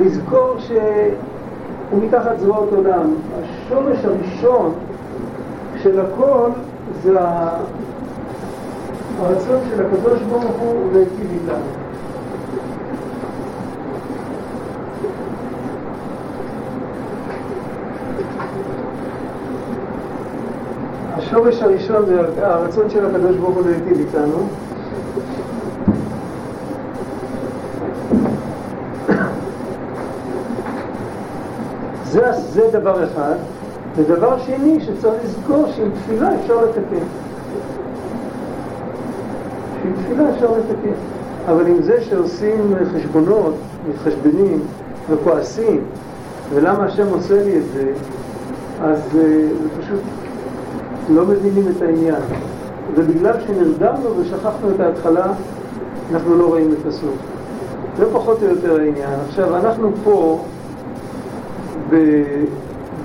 [0.00, 3.14] לזכור שהוא מתחת זרועות עולם.
[3.42, 4.72] השורש הראשון
[5.82, 6.50] של הכל
[7.02, 7.20] זה
[9.20, 11.83] הרצון של הקדוש ברוך הוא להיטיב איתנו.
[21.34, 24.46] השורש הראשון זה הרצון של הקדוש ברוך הוא להיטיב איתנו.
[32.04, 33.34] זה, זה דבר אחד.
[33.96, 37.04] ודבר שני שצריך לזכור שעם תפילה אפשר לתקן.
[39.82, 40.94] שעם תפילה אפשר לתקן.
[41.46, 43.54] אבל עם זה שעושים חשבונות,
[43.88, 44.60] מתחשבנים
[45.10, 45.80] וכועסים,
[46.54, 47.92] ולמה השם עושה לי את זה,
[48.82, 49.48] אז uh, זה
[49.80, 50.00] פשוט
[51.08, 52.22] לא מבינים את העניין.
[52.94, 55.32] ובגלל שנרדמנו ושכחנו את ההתחלה,
[56.12, 57.14] אנחנו לא רואים את הסוף.
[57.96, 59.20] זה פחות או יותר העניין.
[59.28, 60.44] עכשיו, אנחנו פה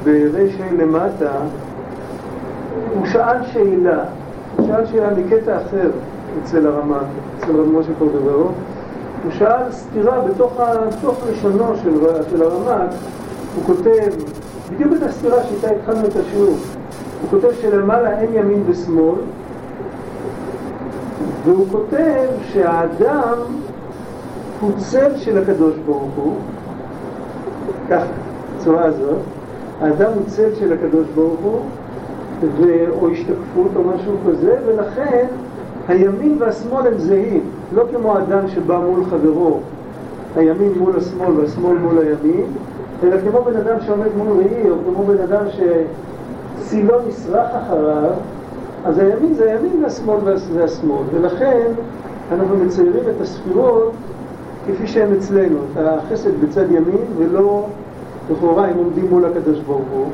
[0.03, 1.31] ברשע למטה,
[2.93, 4.03] הוא שאל שאלה,
[4.57, 5.89] הוא שאל שאלה מקטע אחר
[6.43, 6.97] אצל הרמ"א,
[7.39, 8.49] אצל רב משה קורדוברו,
[9.23, 10.59] הוא שאל סתירה בתוך,
[10.99, 11.91] בתוך לשונו של,
[12.31, 12.85] של הרמ"א,
[13.55, 14.09] הוא כותב,
[14.71, 16.55] בדיוק את הסתירה שאיתה התחלנו את השיעור,
[17.21, 19.19] הוא כותב שלמעלה אין ימין ושמאל,
[21.45, 23.37] והוא כותב שהאדם
[24.61, 26.35] הוא צל של הקדוש ברוך הוא,
[27.89, 28.05] ככה,
[28.57, 29.17] בצורה הזאת,
[29.81, 31.59] האדם הוא צל של הקדוש ברוך הוא,
[32.57, 32.85] ו...
[33.01, 35.25] או השתקפות או משהו כזה, ולכן
[35.87, 37.41] הימין והשמאל הם זהים,
[37.73, 39.59] לא כמו אדם שבא מול חברו,
[40.35, 42.45] הימין מול השמאל והשמאל מול הימין,
[43.03, 45.45] אלא כמו בן אדם שעומד מול ראי, או כמו בן אדם
[46.59, 48.11] שצילו נשרח אחריו,
[48.85, 51.71] אז הימין זה הימין והשמאל זה השמאל, ולכן
[52.31, 53.91] אנחנו מציירים את הספירות
[54.67, 57.65] כפי שהן אצלנו, את החסד בצד ימין ולא
[58.31, 60.05] לכאורה הם עומדים מול הקדוש ברוך הוא,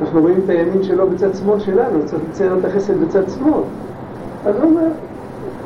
[0.00, 3.62] אנחנו רואים את הימין שלו בצד שמאל שלנו, צריך לצייר את החסד בצד שמאל.
[4.46, 4.88] אז הוא אומר,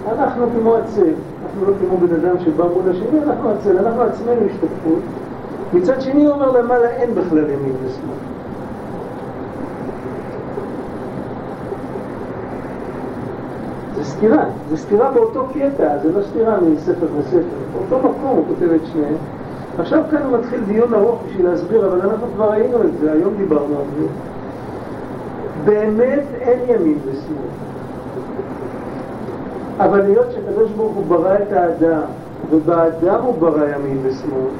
[0.09, 1.12] אנחנו כמו הצל,
[1.44, 5.00] אנחנו לא כמו בן אדם שבא מול השני, אנחנו הצל, אנחנו עצמנו השתתפות.
[5.72, 8.16] מצד שני הוא אומר למעלה אין בכלל ימין ושמאל.
[13.94, 17.39] זה סתירה, זה סתירה באותו קטע, זה לא סתירה מספר לספר.
[17.73, 19.15] באותו מקום הוא כותב את שניהם.
[19.79, 23.35] עכשיו כאן הוא מתחיל דיון ארוך בשביל להסביר, אבל אנחנו כבר ראינו את זה, היום
[23.37, 24.07] דיברנו על זה.
[25.65, 27.49] באמת אין ימין ושמאל.
[29.79, 32.03] אבל היות שקדוש ברוך הוא ברא את האדם,
[32.51, 34.51] ובאדם הוא ברא ימין ושמאל,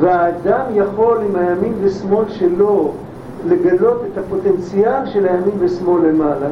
[0.00, 2.90] והאדם יכול עם הימין ושמאל שלו
[3.46, 6.48] לגלות את הפוטנציאל של הימין ושמאל למעלה,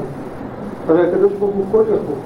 [0.88, 2.16] הרי הקדוש ברוך הוא כל יכול.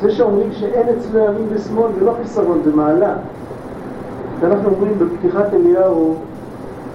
[0.00, 3.14] זה שאומרים שאין אצלו ימין ושמאל זה לא חיסרון, זה מעלה.
[4.40, 6.14] ואנחנו אומרים בפתיחת אליהו,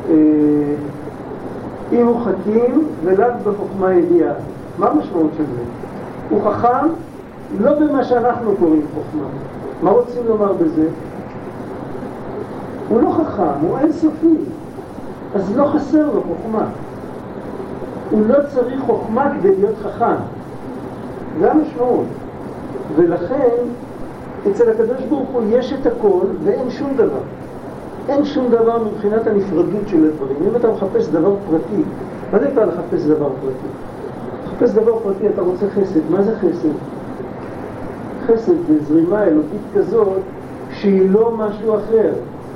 [0.10, 0.16] אה,
[1.92, 4.34] אי הוא חכים ולג בחוכמה ידיעה.
[4.78, 5.62] מה המשמעות של זה?
[6.30, 6.88] הוא חכם
[7.60, 9.28] לא במה שאנחנו קוראים חוכמה.
[9.82, 10.88] מה רוצים לומר בזה?
[12.90, 14.36] הוא לא חכם, הוא אינסופי,
[15.36, 16.66] אז לא חסר לו חוכמה.
[18.12, 20.16] הוא לא צריך חוכמה כדי להיות חכם.
[21.40, 22.06] זה המשמעות.
[22.96, 23.56] ולכן,
[24.52, 27.22] אצל הקדוש ברוך הוא יש את הכל ואין שום דבר.
[28.10, 30.38] אין שום דבר מבחינת הנפרדות של הדברים.
[30.50, 31.82] אם אתה מחפש דבר פרטי,
[32.32, 33.68] מה זה כבר לחפש דבר פרטי?
[34.46, 36.00] לחפש דבר פרטי, אתה רוצה חסד.
[36.10, 36.70] מה זה חסד?
[38.28, 40.22] חסד זה זרימה אלוקית כזאת
[40.72, 42.14] שהיא לא משהו אחר,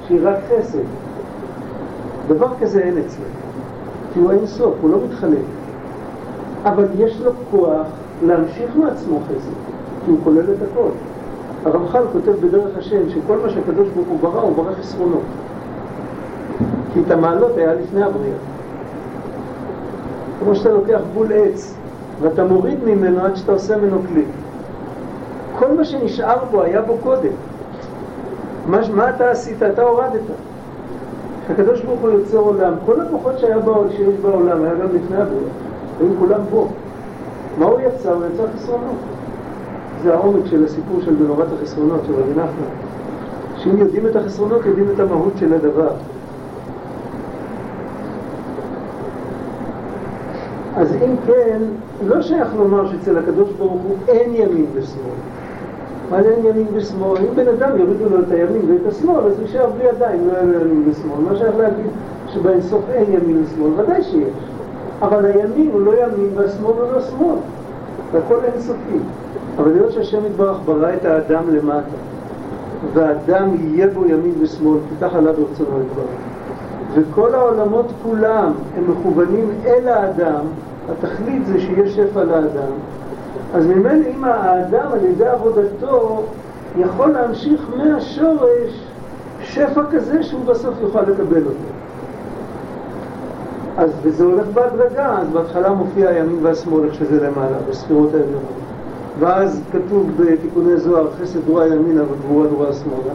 [0.08, 0.84] שהיא רק חסד.
[2.28, 3.30] דבר כזה אין אצלנו,
[4.14, 5.46] כי הוא אין סוף, הוא לא מתחלק.
[6.64, 7.88] אבל יש לו כוח
[8.26, 9.52] להמשיך מעצמו חסד,
[10.06, 10.90] כי הוא כולל את הכל.
[11.66, 15.24] הרמח"ל כותב בדרך השם שכל מה שהקדוש ברוך הוא ברא, הוא ברא חסרונות.
[16.94, 18.38] כי את המעלות היה לפני הבריאה.
[20.40, 21.76] כמו שאתה לוקח בול עץ
[22.22, 24.24] ואתה מוריד ממנו עד שאתה עושה ממנו כלי.
[25.60, 27.34] כל מה שנשאר בו היה בו קודם.
[28.68, 29.64] מה, מה אתה עשית?
[29.64, 30.22] אתה הורדת.
[31.50, 32.74] הקדוש ברוך הוא יוצר עולם.
[32.86, 35.52] כל הכוחות שהיה בעולם, שיש בעולם, היה גם לפני הבריאה.
[36.00, 36.68] היו כולם בו.
[37.58, 38.14] מה הוא יצר?
[38.14, 38.96] הוא יצר חסרונות.
[40.04, 42.68] זה העומק של הסיפור של בנורת החסרונות של רבי נחמן.
[43.58, 45.90] שאם יודעים את החסרונות, יודעים את המהות של הדבר.
[50.76, 51.62] אז אם כן,
[52.08, 55.18] לא שייך לומר שאצל הקדוש ברוך הוא אין ימין ושמאל.
[56.12, 57.18] מה זה אין ימין ושמאל?
[57.18, 60.34] אם בן אדם יורידו לו את הימין ואת השמאל, אז הוא יישאר בלי ידיים, לא
[60.34, 61.20] יהיה ימין ושמאל.
[61.30, 61.92] מה שייך להגיד
[62.28, 63.72] שבאינסוף אין ימין ושמאל?
[63.78, 64.34] ודאי שיש.
[65.02, 67.38] אבל הימין הוא לא ימין והשמאל הוא לא שמאל.
[68.12, 69.00] והכל אינסופי.
[69.58, 71.98] אבל היות שהשם יתברך ברא את האדם למטה,
[72.94, 76.06] והאדם יהיה בו ימין ושמאל, כי ככה עליו רצונו יתברך.
[76.94, 80.46] וכל העולמות כולם הם מכוונים אל האדם,
[80.92, 82.72] התכלית זה שיהיה שפע לאדם,
[83.54, 86.24] אז ממילא אם האדם על ידי עבודתו
[86.78, 88.88] יכול להמשיך מהשורש
[89.42, 91.77] שפע כזה שהוא בסוף יוכל לקבל אותו.
[93.78, 98.42] אז וזה הולך בהדרגה, אז בהתחלה מופיע הימין והשמאל, איך שזה למעלה, בספירות העליונות.
[99.20, 103.14] ואז כתוב בתיקוני זוהר, חסד דורה ימינה וגבורה דורה שמאלה.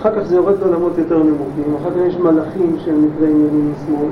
[0.00, 4.08] אחר כך זה יורד לעולמות יותר נמוכים, אחר כך יש מלאכים שהם נקראים ימין ושמאל,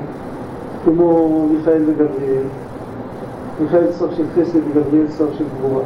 [0.85, 2.43] כמו מיכאל וגבריאל.
[3.61, 5.83] מיכאל צור של חסד וגבריאל צור של גבורה.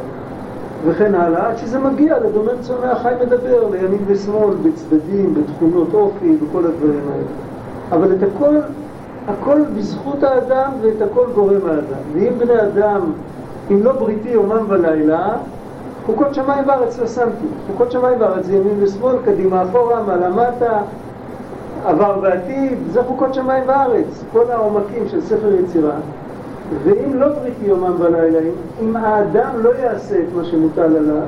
[0.86, 6.64] וכן הלאה, עד שזה מגיע לדומן צומח החי מדבר, לימין ושמאל, בצדדים, בתכונות אופי, בכל
[6.66, 7.24] הדברים האלה.
[7.92, 8.54] אבל את הכל,
[9.28, 12.02] הכל בזכות האדם ואת הכל גורם האדם.
[12.12, 13.12] ואם בני אדם,
[13.70, 15.32] אם לא בריתי יומם ולילה,
[16.06, 17.46] חוקות שמיים וארץ לא שמתי.
[17.66, 20.78] חוקות שמיים וארץ זה ימין ושמאל, קדימה אחורה, מעלה מטה,
[21.86, 25.94] עבר ועתיד, זה חוקות שמיים וארץ, כל העומקים של ספר יצירה.
[26.84, 28.38] ואם לא בריתי יומם ולילה,
[28.82, 31.22] אם האדם לא יעשה את מה שמוטל עליו,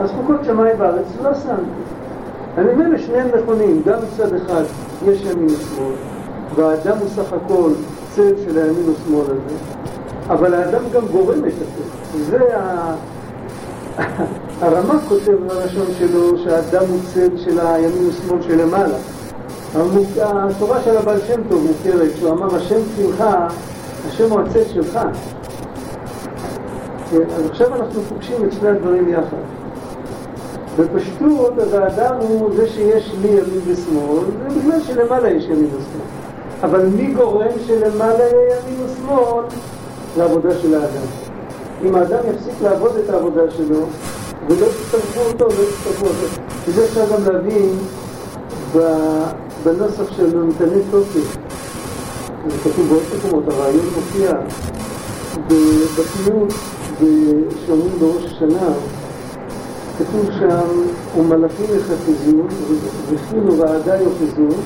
[0.00, 1.84] אז חוקות שמיים וארץ לא שמתי.
[2.58, 4.62] אני אומר לשניהם נכונים, גם מצד אחד
[5.06, 6.13] יש ימין ושמאל,
[6.54, 7.70] והאדם הוא סך הכל
[8.10, 9.56] צל של הימין ושמאל הזה,
[10.28, 12.18] אבל האדם גם גורם את הצל.
[12.18, 12.94] זה ה...
[14.60, 18.98] הרמ"א כותב בלשון שלו שהאדם הוא צל של הימין ושמאל שלמעלה.
[20.20, 23.24] התורה של הבעל שם טוב מוכרת, שהוא אמר השם צלך,
[24.08, 24.98] השם הוא הצל שלך.
[27.12, 29.36] אז עכשיו אנחנו פוגשים את שני הדברים יחד.
[30.78, 36.13] בפשטות, אז האדם הוא זה שיש לי ימין ושמאל, זה בגלל שלמעלה יש ימין ושמאל.
[36.64, 39.44] אבל מי גורם שלמעלה יהיה ימין ושמאל?
[40.16, 41.06] זה עבודה של האדם.
[41.84, 43.80] אם האדם יפסיק לעבוד את העבודה שלו,
[44.48, 46.42] ולא תצטרכו אותו, לא תצטרכו אותו.
[46.66, 47.78] וזה אפשר גם להבין
[49.64, 51.36] בנוסח של נתני תוקף.
[52.48, 54.32] זה כתוב בעוד מקומות, הרעיון מופיע
[55.98, 56.52] בפיוט
[57.66, 58.68] שאומרים בראש השנה,
[59.98, 60.68] כתוב שם,
[61.18, 62.42] ומלאכים יחפזו,
[63.10, 64.56] וכאילו רעדה יוחזו,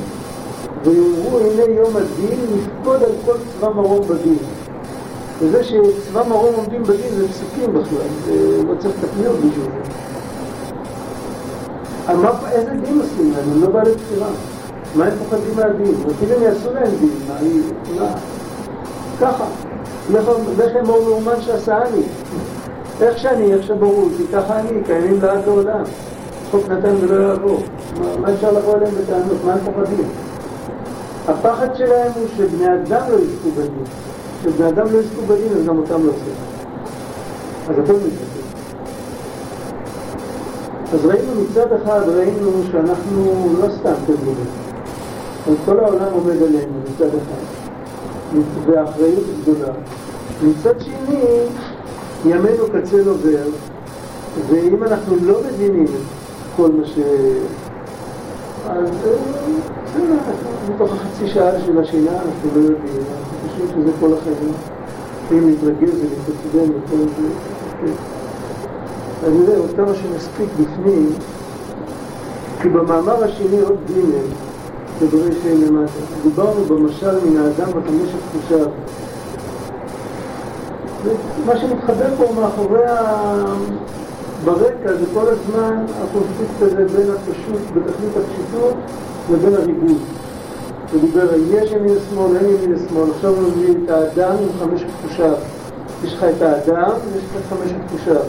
[0.88, 4.38] ויאמרו הנה יום הדין, נפקוד על כל צבא מרום בדין.
[5.40, 8.32] וזה שצבא מרום עומדים בדין זה פסוקים בכלל,
[8.68, 9.92] לא צריך תפניות בשביל זה.
[12.12, 13.52] אמר איזה דין עושים להם?
[13.52, 14.28] הם לא בעלי בחירה.
[14.94, 15.94] מה הם פוחדים מהדין?
[16.06, 17.62] וכאילו הם יעשו להם דין, מה היא...
[19.20, 19.44] ככה.
[20.58, 22.02] לחם אור מאומן שעשני.
[23.00, 25.82] איך שאני, איך שברור, כי ככה אני, קיימים לעד לעולם.
[26.50, 27.62] חוק נתן ולא יעבור.
[28.20, 29.44] מה אפשר לבוא אליהם בטענות?
[29.44, 30.08] מה הם פוחדים?
[31.28, 33.84] הפחד שלהם הוא שבני אדם לא יזכו בדין.
[34.40, 36.34] כשבני אדם לא יזכו בדין, אז גם אותם לא עושים.
[37.68, 38.38] אז הכל מתבטא.
[40.92, 44.46] אז ראינו מצד אחד, ראינו שאנחנו לא סתם תלמידים.
[45.48, 47.42] אז כל העולם עומד עלינו מצד אחד,
[48.66, 49.72] והאחריות גדולה.
[50.42, 51.24] מצד שני,
[52.24, 53.46] ימינו קצה עובר,
[54.48, 55.86] ואם אנחנו לא מבינים
[56.56, 56.98] כל מה ש...
[58.68, 59.16] אז בסדר,
[60.74, 64.52] מתוך החצי שעה של השאלה אנחנו לא יודעים, אנחנו חושבים שזה כל החיים.
[65.22, 67.28] מתחילים להתרגז ולהתעצבן וכל זה.
[67.80, 67.92] כן.
[69.26, 71.12] אני יודע, עוד כמה שנספיק בפנים,
[72.62, 74.00] כי במאמר השני, עוד ג'
[75.02, 75.92] בדברי שם למטה,
[76.22, 78.64] דיברנו במשל מן האדם בחמש התחושה.
[81.46, 83.44] מה שמתחבר פה מאחורי ה...
[84.44, 88.74] ברקע זה כל הזמן הקונפליקט הזה בין הפשוט, בתכלית הפשיטות,
[89.32, 89.94] לבין הריבוי.
[90.92, 94.82] הוא דיבר יש ימין ושמאל, אין ימין ושמאל, עכשיו הוא מביא את האדם עם חמש
[94.82, 95.32] תחושה.
[96.04, 98.20] יש לך את האדם ויש לך את חמש תחושה.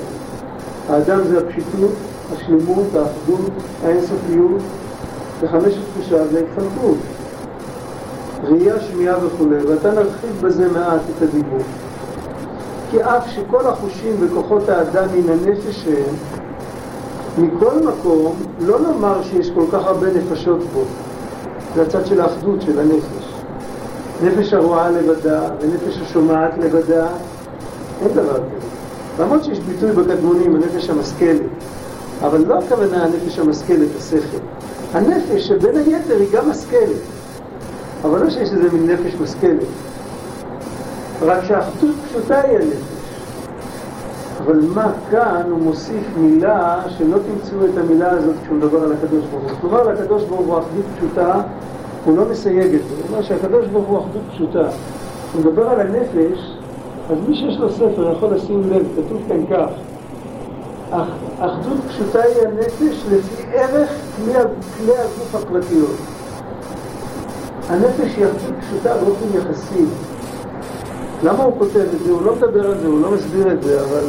[0.90, 1.92] האדם זה הפשיטות,
[2.34, 3.52] השלמות, האחדות,
[3.86, 4.62] האינסופיות,
[5.42, 6.98] וחמש תחושה זה התחלקות.
[8.44, 11.60] ראייה, שמיעה וכולי, ואתה נרחיב בזה מעט את הדיבור.
[12.92, 16.39] כי אף שכל החושים וכוחות האדם מן הנפש הם,
[17.40, 20.84] מכל מקום, לא נאמר שיש כל כך הרבה נפשות בו.
[21.76, 23.34] זה הצד של האחדות של הנפש.
[24.24, 27.08] נפש הרואה לבדה ונפש השומעת לבדה,
[28.02, 29.24] אין דבר כזה.
[29.24, 31.42] למרות שיש ביטוי בקדמונים, הנפש המשכלת,
[32.22, 34.38] אבל לא הכוונה הנפש המשכלת, השכל.
[34.94, 37.02] הנפש שבין היתר היא גם משכלת,
[38.04, 39.68] אבל לא שיש איזה מין נפש משכלת.
[41.22, 42.89] רק שהאחדות פשוטה היא הנפש.
[44.40, 49.26] אבל מה כאן הוא מוסיף מילה שלא תמצאו את המילה הזאת כשהוא מדבר על הקדוש
[49.26, 49.60] ברוך הוא.
[49.62, 51.42] כלומר, לקדוש ברוך הוא אחדות פשוטה,
[52.06, 52.96] הוא לא מסייג את זה.
[52.96, 54.68] הוא אומר שהקדוש ברוך הוא אחדות פשוטה.
[55.34, 56.58] הוא מדבר על הנפש,
[57.10, 59.70] אז מי שיש לו ספר יכול לשים לב, כתוב כאן כך:
[61.40, 64.34] אחדות פשוטה היא הנפש לפי ערך כלי,
[64.78, 65.96] כלי הגוף הפרטיות.
[67.70, 69.86] הנפש היא אחדות פשוטה באופן יחסי.
[71.24, 72.12] למה הוא כותב את זה?
[72.12, 74.04] הוא לא מדבר על זה, הוא לא מסביר את זה, אבל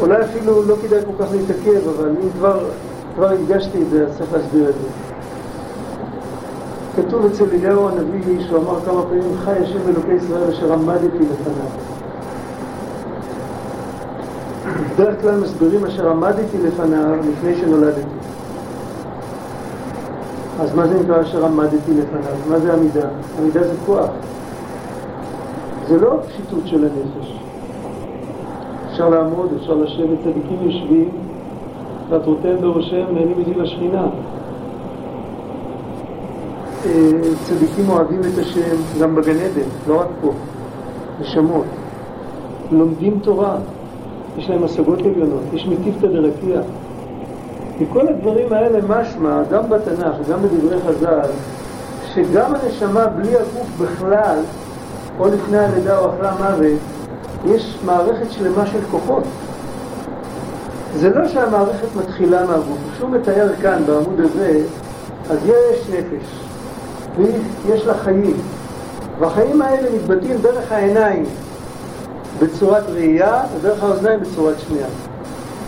[0.00, 2.58] אולי אפילו לא כדאי כל כך להתעכב, אבל אם כבר,
[3.14, 4.88] כבר הדגשתי את זה, אז צריך להסביר את זה.
[6.96, 11.68] כתוב אצל אליהו הנביא, שהוא אמר כמה פעמים, חי השם אלוקי ישראל אשר עמדתי לפניו.
[14.94, 18.00] בדרך כלל מסבירים אשר עמדתי לפניו לפני שנולדתי.
[20.60, 22.34] אז מה זה נקרא אשר עמדתי לפניו?
[22.48, 23.08] מה זה עמידה?
[23.38, 24.10] עמידה זה כוח.
[25.88, 27.32] זה לא פשיטות של הנפש.
[28.90, 31.08] אפשר לעמוד, אפשר לשבת, צדיקים יושבים,
[32.08, 34.06] ועטרותיהם בראשיהם נהנים מזיל השכינה.
[36.86, 40.32] אה, צדיקים אוהבים את השם גם בגן עדן, לא רק פה,
[41.20, 41.64] נשמות.
[42.72, 43.56] לומדים תורה,
[44.38, 46.60] יש להם השגות עליונות, יש מטיפתא דרקיע.
[47.80, 51.30] מכל הדברים האלה משמע, גם בתנ"ך וגם בדברי חז"ל,
[52.14, 54.38] שגם הנשמה בלי הגוף בכלל
[55.18, 56.78] או לפני הלידה או אחרי המוות,
[57.46, 59.22] יש מערכת שלמה של כוחות.
[60.96, 64.60] זה לא שהמערכת מתחילה מהגוף, כשהוא מתאר כאן בעמוד הזה,
[65.30, 66.40] אז יש נפש,
[67.66, 68.36] ויש לה חיים,
[69.18, 71.24] והחיים האלה מתבטאים דרך העיניים
[72.42, 74.88] בצורת ראייה, ודרך האוזניים בצורת שמיעה.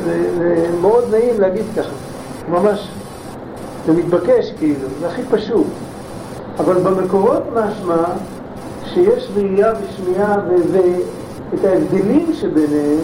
[0.05, 1.93] זה מאוד נעים להגיד ככה,
[2.49, 2.91] ממש,
[3.87, 5.67] זה מתבקש כאילו, זה הכי פשוט.
[6.59, 8.05] אבל במקורות משמע
[8.95, 10.37] שיש ראייה ושמיעה
[10.73, 12.99] ואת ההבדלים שביניהם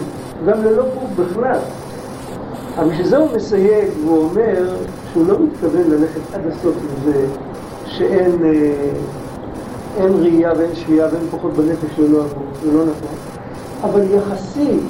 [0.45, 1.59] גם ללא גוף בכלל.
[2.77, 4.75] אבל בשביל זה הוא מסייג והוא אומר
[5.11, 7.25] שהוא לא מתכוון ללכת עד הסוף לזה
[7.85, 8.89] שאין אה,
[9.97, 13.15] אין ראייה ואין שמיעה ואין כוחות בנפש ללא הגוף, זה לא נכון.
[13.83, 14.81] אבל יחסית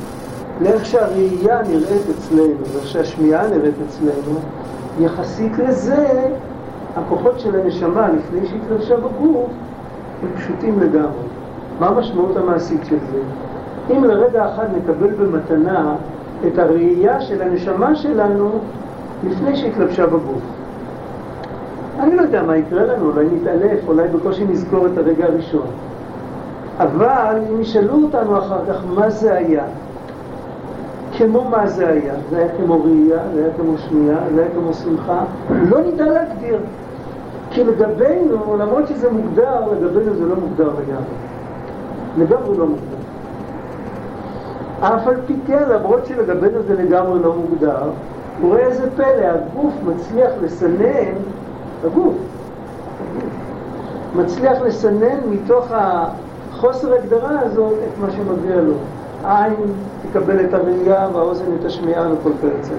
[0.62, 4.40] לאיך שהראייה נראית אצלנו ואיך שהשמיעה נראית אצלנו,
[5.00, 6.26] יחסית לזה
[6.96, 9.50] הכוחות של הנשמה לפני שהתלבשה בגוף
[10.24, 11.28] הם פשוטים לגמרי.
[11.80, 13.20] מה המשמעות המעשית של זה?
[13.94, 15.96] אם לרגע אחד נקבל במתנה
[16.48, 18.50] את הראייה של הנשמה שלנו
[19.24, 20.42] לפני שהתלבשה בגוף.
[22.00, 25.68] אני לא יודע מה יקרה לנו, אולי נתעלף, אולי בקושי נזכור את הרגע הראשון.
[26.78, 29.64] אבל אם ישאלו אותנו אחר כך מה זה היה,
[31.18, 34.74] כמו מה זה היה, זה היה כמו ראייה, זה היה כמו שמיעה, זה היה כמו
[34.74, 35.24] שמחה,
[35.70, 36.58] לא נדע להגדיר.
[37.58, 41.14] כי לגבינו, למרות שזה מוגדר, לגבינו זה לא מוגדר לגמרי.
[42.18, 42.98] לגמרי לא מוגדר.
[44.80, 47.80] אף על פי כן, למרות שלגבינו זה לגמרי לא מוגדר,
[48.42, 51.14] הוא רואה איזה פלא, הגוף מצליח לסנן,
[51.86, 52.16] הגוף,
[54.16, 58.74] מצליח לסנן מתוך החוסר הגדרה הזאת את מה שמגיע לו.
[59.24, 59.54] העין
[60.10, 62.70] תקבל את הראייה והאוזן את השמיעה וכל פרץ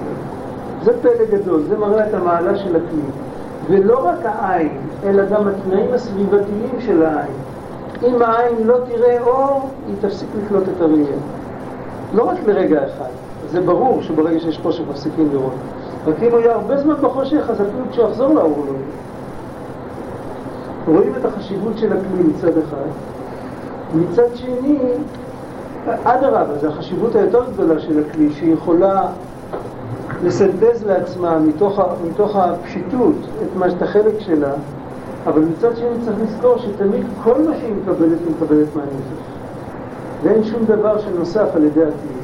[0.83, 3.28] זה פלא גדול, זה מראה את המעלה של הכלי.
[3.67, 7.33] ולא רק העין, אלא גם התנאים הסביבתיים של העין.
[8.03, 11.17] אם העין לא תראה אור, היא תפסיק לקלוט את הראייה.
[12.13, 13.09] לא רק לרגע אחד,
[13.51, 15.53] זה ברור שברגע שיש חושך מפסיקים לראות.
[16.07, 18.99] רק אם הוא יהיה הרבה זמן בחושך, אז אפילו כשהוא יחזור לאור הוא לא יהיה.
[20.87, 22.87] רואים את החשיבות של הכלי מצד אחד,
[23.95, 24.77] מצד שני,
[26.03, 29.01] אדרבה, זו החשיבות היותר גדולה של הכלי, שהיא יכולה
[30.23, 34.51] לסנטז לעצמה מתוך, מתוך הפשיטות את, מה, את החלק שלה,
[35.25, 39.19] אבל מצד שני צריך לזכור שתמיד כל מה שהיא מקבלת, היא מקבלת מהנפש.
[40.23, 42.19] ואין שום דבר שנוסף על ידי הכלי.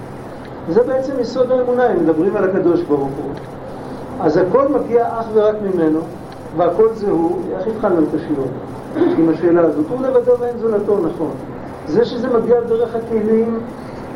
[0.68, 3.32] וזה בעצם יסוד האמונה, אם מדברים על הקדוש ברוך הוא.
[4.22, 6.00] אז הכל מגיע אך ורק ממנו,
[6.58, 8.48] והכל זה הוא, איך התחלנו את השיעור?
[9.18, 11.32] עם השאלה הזאת, הוא לבדו ואין זולתו, נכון.
[11.88, 13.60] זה שזה מגיע דרך הכלים,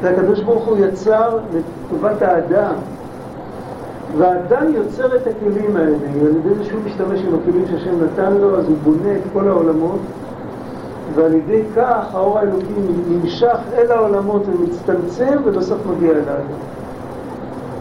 [0.01, 2.73] והקדוש ברוך הוא יצר לטובת האדם.
[4.17, 8.59] והאדם יוצר את הכלים האלה, על ידי זה שהוא משתמש עם הכלים שהשם נתן לו,
[8.59, 9.99] אז הוא בונה את כל העולמות,
[11.15, 12.73] ועל ידי כך האור האלוקי
[13.09, 16.59] נמשך אל העולמות ומצטמצם, ובסוף מגיע אל האדם.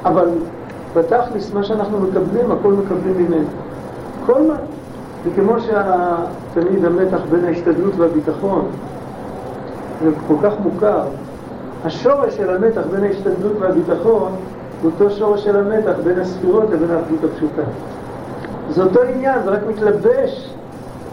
[0.04, 0.28] אבל
[0.94, 3.46] בתכלס, מה שאנחנו מקבלים, הכל מקבלים ממנו.
[4.26, 4.54] כל מה,
[5.24, 8.64] וכמו שתמיד המתח בין ההשתדלות והביטחון,
[10.04, 11.02] זה כל כך מוכר,
[11.84, 14.32] השורש של המתח בין ההשתדלות והביטחון
[14.84, 17.62] אותו שורש של המתח בין הספירות לבין האחדות הפשוטה.
[18.70, 20.54] זה אותו עניין, זה רק מתלבש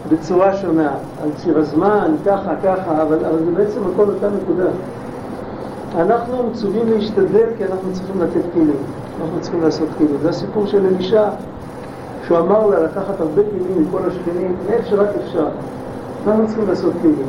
[0.08, 0.90] בצורה שונה,
[1.22, 4.68] על ציר הזמן, ככה, ככה, אבל, אבל זה בעצם הכל אותה נקודה.
[5.98, 8.76] אנחנו מצווים להשתדל כי אנחנו צריכים לתת כלים,
[9.20, 10.16] אנחנו צריכים לעשות כלים.
[10.22, 11.28] זה הסיפור של אלישע,
[12.26, 15.46] שהוא אמר לה לקחת הרבה כלים מכל השכנים, מאיפה שרק אפשר.
[16.26, 17.26] אנחנו צריכים לעשות כלים.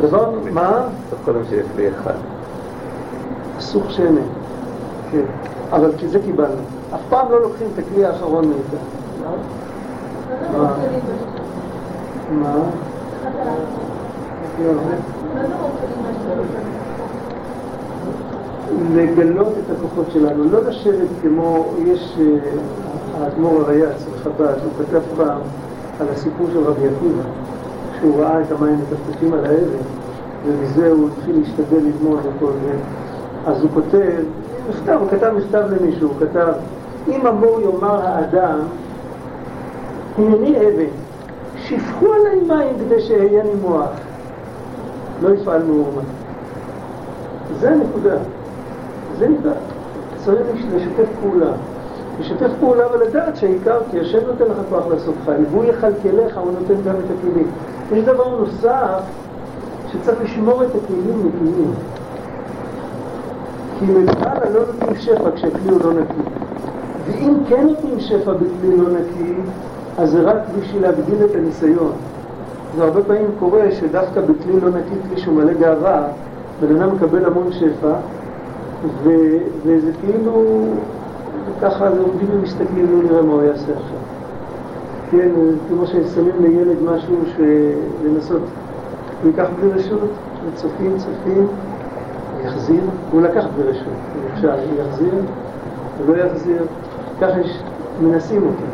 [0.00, 0.82] דבר, מה?
[1.10, 2.14] סוף קודם שיש לי אחד.
[3.60, 4.22] סוך שמן,
[5.12, 5.24] כן.
[5.72, 6.62] אבל כי זה קיבלנו.
[6.94, 8.78] אף פעם לא לוקחים את הכלי האחרון מאיתנו.
[10.52, 10.66] מה?
[12.40, 12.54] מה?
[18.94, 22.18] לגלות את הכוחות שלנו, לא לשבת כמו, יש
[23.20, 25.40] האדמו"ר הרייץ בחב"ד, הוא כתב פעם
[26.00, 27.22] על הסיפור של רבי עקיבא,
[28.00, 29.84] שהוא ראה את המים מטפטפים על האבן,
[30.46, 32.76] ומזה הוא התחיל להשתדל ללמוד וכל זה.
[33.46, 34.22] אז הוא כותב,
[34.68, 36.52] מכתב, הוא כתב מכתב למישהו, הוא כתב,
[37.08, 38.58] אם אמור יאמר האדם,
[40.18, 40.90] הנני אבן,
[41.56, 43.90] שפכו עליי מים כדי שאהיה לי מוח.
[45.22, 46.02] לא יפעל מאומה.
[47.60, 48.16] זה הנקודה.
[49.18, 49.52] זה נקודה.
[50.24, 51.52] צריך לשתף פעולה.
[52.20, 56.74] לשתף פעולה ולדעת שהעיקר, כי השם נותן לך כוח לעשות חיים, והוא יכלכלך, הוא נותן
[56.74, 57.46] גם את הכלים.
[57.92, 59.00] יש דבר נוסף
[59.92, 61.72] שצריך לשמור את הכלים נקיים.
[63.78, 66.28] כי מלמעלה לא נותנים שפע כשהכלי הוא לא נקי.
[67.06, 69.34] ואם כן נותנים שפע בכלי לא נקי,
[69.98, 71.92] אז זה רק בשביל להגדיל את הניסיון.
[72.76, 76.06] זה הרבה פעמים קורה שדווקא בכלי לא נקי, כלי שהוא מלא גאווה,
[76.60, 77.92] בן אדם מקבל המון שפע,
[79.02, 79.10] ו...
[79.66, 80.64] וזה כאילו,
[81.62, 83.98] ככה עומדים ומסתכלים, לא נראה מה הוא יעשה עכשיו.
[85.10, 85.28] כן,
[85.68, 87.16] כמו ששמים לילד משהו
[88.04, 88.42] לנסות,
[89.22, 90.10] הוא ייקח בלי רשות,
[90.46, 91.46] וצופים, צופים,
[92.44, 93.92] יחזיר, הוא לקח בלי רשות,
[94.34, 95.14] אפשר, יחזיר,
[95.98, 96.62] הוא לא יחזיר,
[97.20, 97.62] ככה יש,
[98.02, 98.64] מנסים אותו.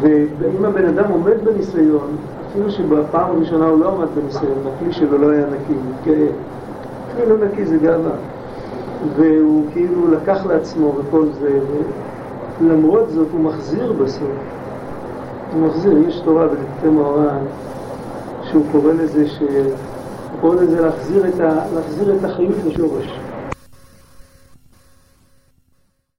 [0.00, 2.16] ואם הבן אדם עומד בניסיון,
[2.50, 6.26] אפילו שבפעם הראשונה הוא לא עמד בניסיון, הכלי שלו לא היה נקי, מתגאה.
[7.14, 8.12] כלי לא נקי זה גאווה.
[9.16, 11.58] והוא כאילו לקח לעצמו וכל זה,
[12.60, 14.28] ולמרות זאת הוא מחזיר בסוף.
[15.52, 17.44] הוא מחזיר, יש תורה בלקטי מוהר"ן,
[18.42, 19.42] שהוא קורא לזה ש...
[20.40, 21.40] קורא לזה להחזיר את.
[21.74, 23.29] להחזיר את החיות לשורש.